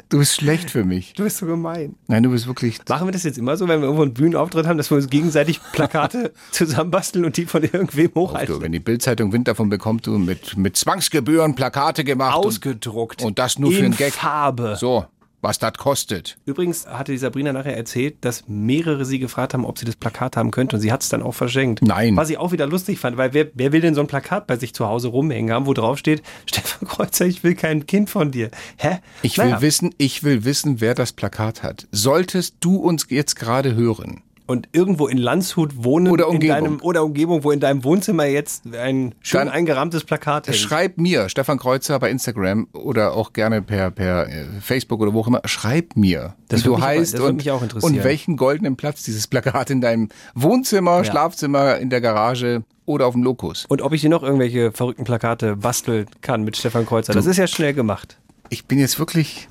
[0.09, 1.15] du bist schlecht für mich.
[1.15, 1.95] Du bist so gemein.
[2.07, 2.79] Nein, du bist wirklich.
[2.89, 5.09] Machen wir das jetzt immer so, wenn wir irgendwo einen Bühnenauftritt haben, dass wir uns
[5.09, 8.55] gegenseitig Plakate zusammenbasteln und die von irgendwem hochhalten?
[8.57, 12.37] Du, wenn die Bildzeitung Wind davon bekommt, du mit, mit Zwangsgebühren Plakate gemacht.
[12.37, 13.23] Ausgedruckt.
[13.23, 14.13] Und, und das nur für In einen Gag.
[14.15, 14.77] Farbe.
[14.79, 15.07] So,
[15.41, 16.37] was das kostet.
[16.47, 20.37] Übrigens hatte die Sabrina nachher erzählt, dass mehrere sie gefragt haben, ob sie das Plakat
[20.37, 21.83] haben könnte und sie hat es dann auch verschenkt.
[21.83, 22.17] Nein.
[22.17, 24.57] Was ich auch wieder lustig fand, weil wer, wer will denn so ein Plakat bei
[24.57, 28.31] sich zu Hause rumhängen haben, wo drauf steht, Stefan Kreuzer, ich will kein Kind von
[28.31, 28.51] dir.
[28.77, 28.99] Hä?
[29.23, 29.61] Ich will Naja.
[29.63, 31.87] wissen, ich will wissen, wer das Plakat hat.
[31.93, 34.23] Solltest du uns jetzt gerade hören?
[34.49, 36.57] Und irgendwo in Landshut wohnen Oder in Umgebung.
[36.57, 40.57] deinem oder Umgebung, wo in deinem Wohnzimmer jetzt ein schön Dann- eingerahmtes Plakat hängt.
[40.57, 45.21] Schreib mir, Stefan Kreuzer bei Instagram oder auch gerne per, per äh, Facebook oder wo
[45.21, 48.77] auch immer, schreib mir, Das wie du aber- heißt das würd und, und welchen goldenen
[48.77, 51.05] Platz dieses Plakat in deinem Wohnzimmer, Ja.
[51.05, 53.67] Schlafzimmer, in der Garage oder auf dem Lokus.
[53.69, 57.13] Und ob ich dir noch irgendwelche verrückten Plakate basteln kann mit Stefan Kreuzer.
[57.13, 58.17] Das Du- ist ja schnell gemacht.
[58.49, 59.47] Ich bin jetzt wirklich,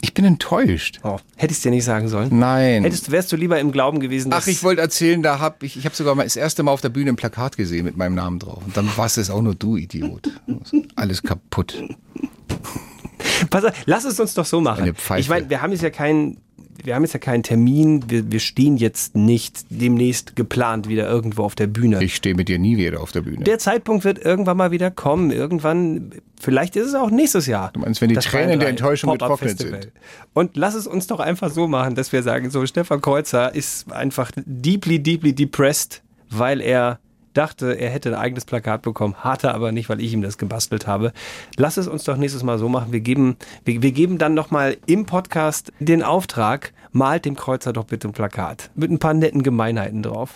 [0.00, 1.00] ich bin enttäuscht.
[1.02, 2.38] Oh, hätte ich dir nicht sagen sollen?
[2.38, 2.82] Nein.
[2.82, 5.76] Hättest, wärst du lieber im Glauben gewesen, dass Ach, ich wollte erzählen, da hab ich,
[5.76, 8.14] ich habe sogar mal das erste Mal auf der Bühne ein Plakat gesehen mit meinem
[8.14, 8.62] Namen drauf.
[8.64, 10.30] Und dann warst es auch nur du, Idiot.
[10.96, 11.82] Alles kaputt.
[13.50, 14.82] Pass auf, lass es uns doch so machen.
[14.82, 15.20] Eine.
[15.20, 16.38] Ich meine, wir haben jetzt ja keinen,
[16.84, 18.04] wir haben jetzt ja keinen Termin.
[18.08, 22.02] Wir, wir stehen jetzt nicht demnächst geplant wieder irgendwo auf der Bühne.
[22.02, 23.44] Ich stehe mit dir nie wieder auf der Bühne.
[23.44, 25.30] der Zeitpunkt wird irgendwann mal wieder kommen.
[25.30, 26.10] Irgendwann,
[26.40, 27.70] vielleicht ist es auch nächstes Jahr.
[27.72, 29.92] Du meinst, wenn die Tränen der 3 Enttäuschung getrocknet sind.
[30.32, 33.90] Und lass es uns doch einfach so machen, dass wir sagen, so Stefan Kreuzer ist
[33.92, 36.98] einfach deeply, deeply depressed, weil er
[37.36, 40.86] dachte, er hätte ein eigenes Plakat bekommen, hatte aber nicht, weil ich ihm das gebastelt
[40.86, 41.12] habe.
[41.56, 42.92] Lass es uns doch nächstes Mal so machen.
[42.92, 47.84] Wir geben, wir, wir geben dann nochmal im Podcast den Auftrag, malt dem Kreuzer doch
[47.84, 48.70] bitte ein Plakat.
[48.74, 50.34] Mit ein paar netten Gemeinheiten drauf.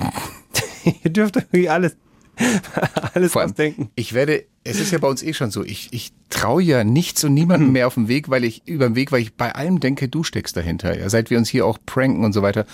[1.03, 1.97] Ihr dürft irgendwie alles,
[3.15, 3.91] alles Vor allem, ausdenken.
[3.95, 7.25] Ich werde, es ist ja bei uns eh schon so, ich, ich traue ja nichts
[7.25, 7.73] und niemandem Hm.
[7.73, 10.23] mehr auf dem Weg, weil ich, über den Weg, weil ich bei allem denke, du
[10.23, 10.99] steckst dahinter.
[10.99, 12.67] Ja, seit wir uns hier auch pranken und so weiter.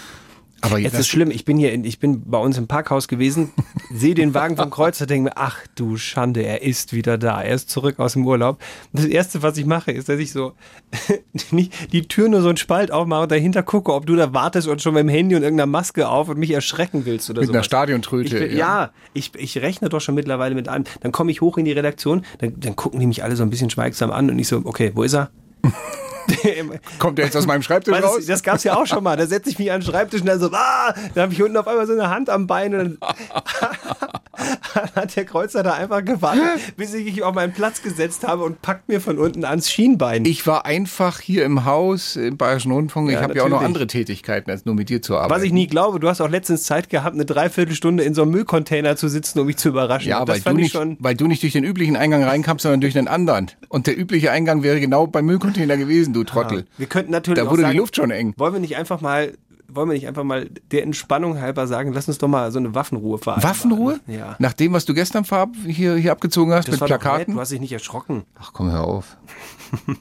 [0.63, 3.53] Aber Es ist schlimm, ich bin hier, in, ich bin bei uns im Parkhaus gewesen,
[3.95, 7.55] sehe den Wagen vom Kreuzer, denke mir, ach du Schande, er ist wieder da, er
[7.55, 8.59] ist zurück aus dem Urlaub.
[8.93, 10.53] Das erste, was ich mache, ist, dass ich so
[11.93, 14.81] die Tür nur so einen Spalt aufmache und dahinter gucke, ob du da wartest und
[14.81, 17.53] schon mit dem Handy und irgendeiner Maske auf und mich erschrecken willst oder Mit so.
[17.53, 20.85] einer Stadiontröte, Ich, ja, ich, ich rechne doch schon mittlerweile mit einem.
[21.01, 23.51] Dann komme ich hoch in die Redaktion, dann, dann gucken die mich alle so ein
[23.51, 25.31] bisschen schweigsam an und ich so, okay, wo ist er?
[26.99, 28.17] Kommt er jetzt aus meinem Schreibtisch raus?
[28.17, 29.17] Das, das gab es ja auch schon mal.
[29.17, 31.57] Da setze ich mich an den Schreibtisch und dann so, ah, da habe ich unten
[31.57, 33.15] auf einmal so eine Hand am Bein und dann
[34.95, 38.63] hat der Kreuzer da einfach gewartet, bis ich mich auf meinen Platz gesetzt habe und
[38.63, 40.25] packt mir von unten ans Schienbein.
[40.25, 43.11] Ich war einfach hier im Haus im Bayerischen Rundfunk.
[43.11, 45.35] Ja, ich habe ja auch noch andere Tätigkeiten, als nur mit dir zu arbeiten.
[45.35, 48.33] Was ich nie glaube, du hast auch letztens Zeit gehabt, eine Dreiviertelstunde in so einem
[48.33, 50.09] Müllcontainer zu sitzen, um mich zu überraschen.
[50.11, 50.97] Ja, weil du, nicht, schon.
[51.01, 53.51] weil du nicht durch den üblichen Eingang reinkamst, sondern durch einen anderen.
[53.69, 56.67] Und der übliche Eingang wäre genau beim Müllcontainer gewesen, du Trottel.
[56.79, 58.35] Wir könnten natürlich Da wurde sagen, die Luft schon eng.
[58.37, 59.33] Wollen wir nicht einfach mal,
[59.77, 62.75] wollen wir nicht einfach mal der Entspannung halber sagen, lass uns doch mal so eine
[62.75, 63.55] Waffenruhe vereinbaren.
[63.57, 64.01] Waffenruhe?
[64.07, 64.37] Ja.
[64.39, 65.25] Nach dem, was du gestern
[65.67, 67.35] hier, hier abgezogen hast Das mit war doch nett, Plakaten?
[67.35, 68.25] du hast dich nicht erschrocken.
[68.41, 69.17] Ach komm, hör auf.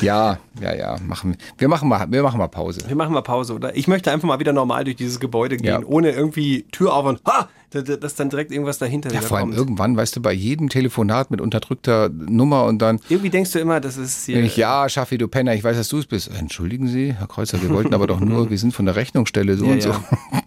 [0.00, 0.96] ja, ja, ja.
[1.06, 2.80] Machen, wir, machen mal, wir machen mal Pause.
[2.86, 3.76] Wir machen mal Pause, oder?
[3.76, 5.86] Ich möchte einfach mal wieder normal durch dieses Gebäude gehen, Ja.
[5.86, 9.58] ohne irgendwie Tür auf und ha, dass, dann direkt irgendwas dahinter Ja, vor allem kommt.
[9.58, 13.80] irgendwann, weißt du, bei jedem Telefonat mit unterdrückter Nummer und dann Irgendwie denkst du immer,
[13.80, 14.42] das ist hier.
[14.42, 16.30] Ich, ja, Schaffi, du Penner, ich weiß, dass du es bist.
[16.36, 19.64] Entschuldigen Sie, Herr Kreuzer, wir wollten aber doch nur, wir sind von der Rechnungsstelle so
[19.66, 19.90] Ja, und so.
[19.90, 20.04] ja.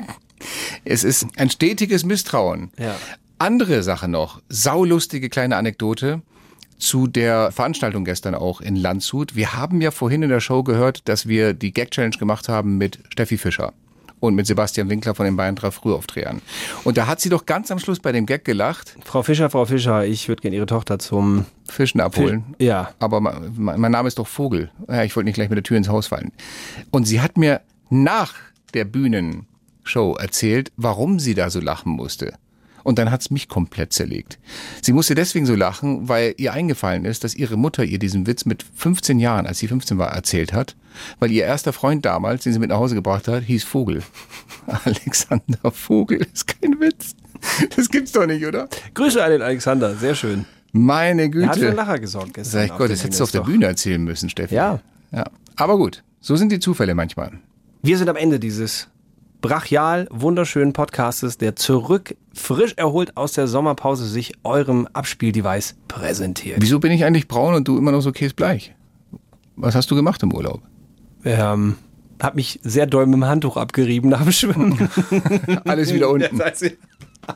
[0.84, 2.71] Es ist ein stetiges Misstrauen.
[2.78, 2.95] Ja.
[3.39, 6.21] Andere Sache noch, saulustige kleine Anekdote
[6.78, 9.36] zu der Veranstaltung gestern auch in Landshut.
[9.36, 12.99] Wir haben ja vorhin in der Show gehört, dass wir die Gag-Challenge gemacht haben mit
[13.09, 13.73] Steffi Fischer
[14.20, 16.41] und mit Sebastian Winkler von den Bayern 3 Frühaufdrehern.
[16.84, 18.95] Und da hat sie doch ganz am Schluss bei dem Gag gelacht.
[19.03, 22.43] Frau Fischer, Frau Fischer, ich würde gerne Ihre Tochter zum Fischen abholen.
[22.57, 22.91] Fisch- ja.
[22.99, 24.72] Aber mein, mein Name ist doch Vogel.
[24.88, 26.32] Ja, ich wollte nicht gleich mit der Tür ins Haus fallen.
[26.91, 28.34] Und sie hat mir nach
[28.74, 32.34] der Bühnenshow erzählt, warum sie da so lachen musste.
[32.86, 34.38] Und dann hat's mich komplett zerlegt.
[34.80, 38.46] Sie musste deswegen so lachen, weil ihr eingefallen ist, dass ihre Mutter ihr diesen Witz
[38.46, 40.76] mit 15 Jahren, als sie 15 war, erzählt hat,
[41.18, 44.04] weil ihr erster Freund damals, den sie mit nach Hause gebracht hat, hieß Vogel.
[44.86, 47.16] Alexander Vogel ist kein Witz.
[47.76, 48.70] Das gibt's doch nicht, oder?
[48.94, 50.46] Grüße an den Alexander, sehr schön.
[50.72, 51.46] Meine Güte.
[51.46, 52.52] Er hat für einen Lacher gesorgt gestern.
[52.52, 53.42] Sag ich Gott, das hättest du auf der.
[53.42, 54.54] Bühne erzählen müssen, Steffi.
[54.54, 54.80] Ja.
[55.12, 55.26] ja.
[55.56, 57.32] Aber gut, so sind die Zufälle manchmal.
[57.82, 58.90] Wir sind am Ende dieses
[59.50, 66.58] brachial wunderschönen Podcastes, der zurück frisch erholt aus der Sommerpause sich eurem Abspieldevice präsentiert.
[66.62, 68.74] Wieso bin ich eigentlich braun und du immer noch so käsebleich?
[69.56, 70.62] Was hast du gemacht im Urlaub?
[71.24, 71.76] Ähm,
[72.22, 74.89] hab mich sehr doll mit dem Handtuch abgerieben nach dem Schwimmen.
[75.66, 76.38] Alles wieder unten.
[76.38, 76.78] Ja, das heißt-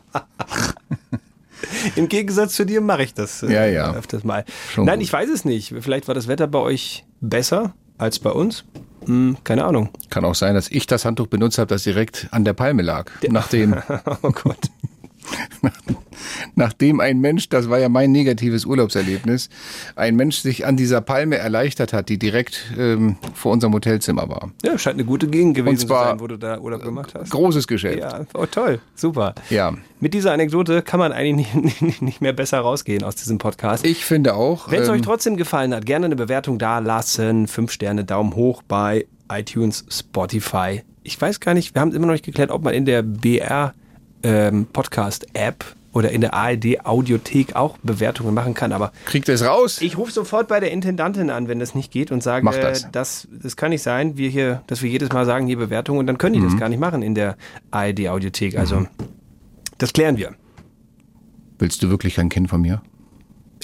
[1.96, 3.94] Im Gegensatz zu dir mache ich das äh, Ja, ja.
[3.94, 4.46] öfters mal.
[4.74, 5.04] Schon Nein, gut.
[5.04, 5.74] ich weiß es nicht.
[5.82, 8.66] Vielleicht war das Wetter bei euch besser als bei uns.
[9.06, 9.90] Hm, keine Ahnung.
[10.10, 13.12] Kann auch sein, dass ich das Handtuch benutzt habe, das direkt an der Palme lag.
[13.30, 13.76] Nachdem,
[14.22, 14.70] oh Gott.
[16.56, 19.50] Nachdem ein Mensch, das war ja mein negatives Urlaubserlebnis,
[19.96, 24.52] ein Mensch sich an dieser Palme erleichtert hat, die direkt ähm, vor unserem Hotelzimmer war.
[24.64, 27.32] Ja, scheint eine gute Gegend gewesen zu sein, wo du da Urlaub gemacht hast.
[27.32, 28.00] Großes Geschäft.
[28.00, 29.36] Ja, oh, toll, super.
[29.50, 29.74] Ja.
[30.00, 33.86] Mit dieser Anekdote kann man eigentlich nicht, nicht, nicht mehr besser rausgehen aus diesem Podcast.
[33.86, 34.70] Ich finde auch.
[34.72, 37.48] Wenn es ähm, euch trotzdem gefallen hat, gerne eine Bewertung da lassen.
[37.48, 40.82] Fünf Sterne, Daumen hoch bei iTunes, Spotify.
[41.04, 43.74] Ich weiß gar nicht, wir haben immer noch nicht geklärt, ob man in der BR
[44.24, 49.44] ähm, Podcast App oder in der ARD Audiothek auch Bewertungen machen kann, aber Kriegt es
[49.44, 49.82] raus?
[49.82, 52.88] ich rufe sofort bei der Intendantin an, wenn das nicht geht und sage, das.
[52.92, 56.06] das, das kann nicht sein, wir hier, dass wir jedes Mal sagen, hier Bewertung und
[56.06, 56.60] dann können die das Mhm.
[56.60, 57.38] gar nicht machen in der
[57.72, 58.58] ARD Audiothek.
[58.58, 58.86] Also
[59.80, 60.36] das klären wir.
[61.58, 62.82] Willst du wirklich ein Kind von mir?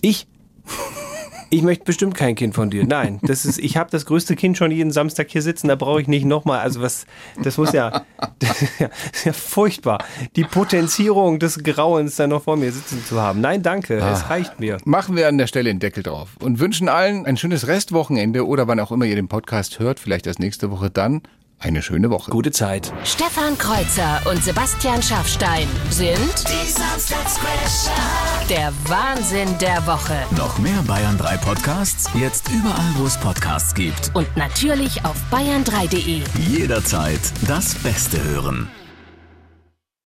[0.02, 0.28] Ich?
[1.50, 2.86] Ich möchte bestimmt kein Kind von dir.
[2.86, 6.02] Nein, das ist, ich habe das größte Kind schon jeden Samstag hier sitzen, da brauche
[6.02, 6.60] ich nicht nochmal.
[6.60, 7.06] Also was,
[7.44, 8.04] das muss ja,
[8.40, 10.04] das ist ja, das ist ja furchtbar.
[10.36, 13.42] Die Potenzierung des Grauens da noch vor mir sitzen zu haben.
[13.42, 14.12] Nein, danke, Ah.
[14.12, 14.78] es reicht mir.
[14.86, 18.68] Machen wir an der Stelle den Deckel drauf und wünschen allen ein schönes Restwochenende oder
[18.68, 21.22] wann auch immer ihr den Podcast hört, vielleicht erst nächste Woche dann,
[21.60, 22.32] eine schöne Woche.
[22.32, 22.94] Gute Zeit.
[23.04, 27.92] Stefan Kreuzer und Sebastian Schaffstein sind Die Samstagscrasher.
[28.50, 30.16] der Wahnsinn der Woche.
[30.38, 32.10] Noch mehr Bayern 3 Podcasts?
[32.14, 34.12] Jetzt überall, wo es Podcasts gibt.
[34.14, 36.22] Und natürlich auf bayern3.de.
[36.50, 38.70] Jederzeit das Beste hören.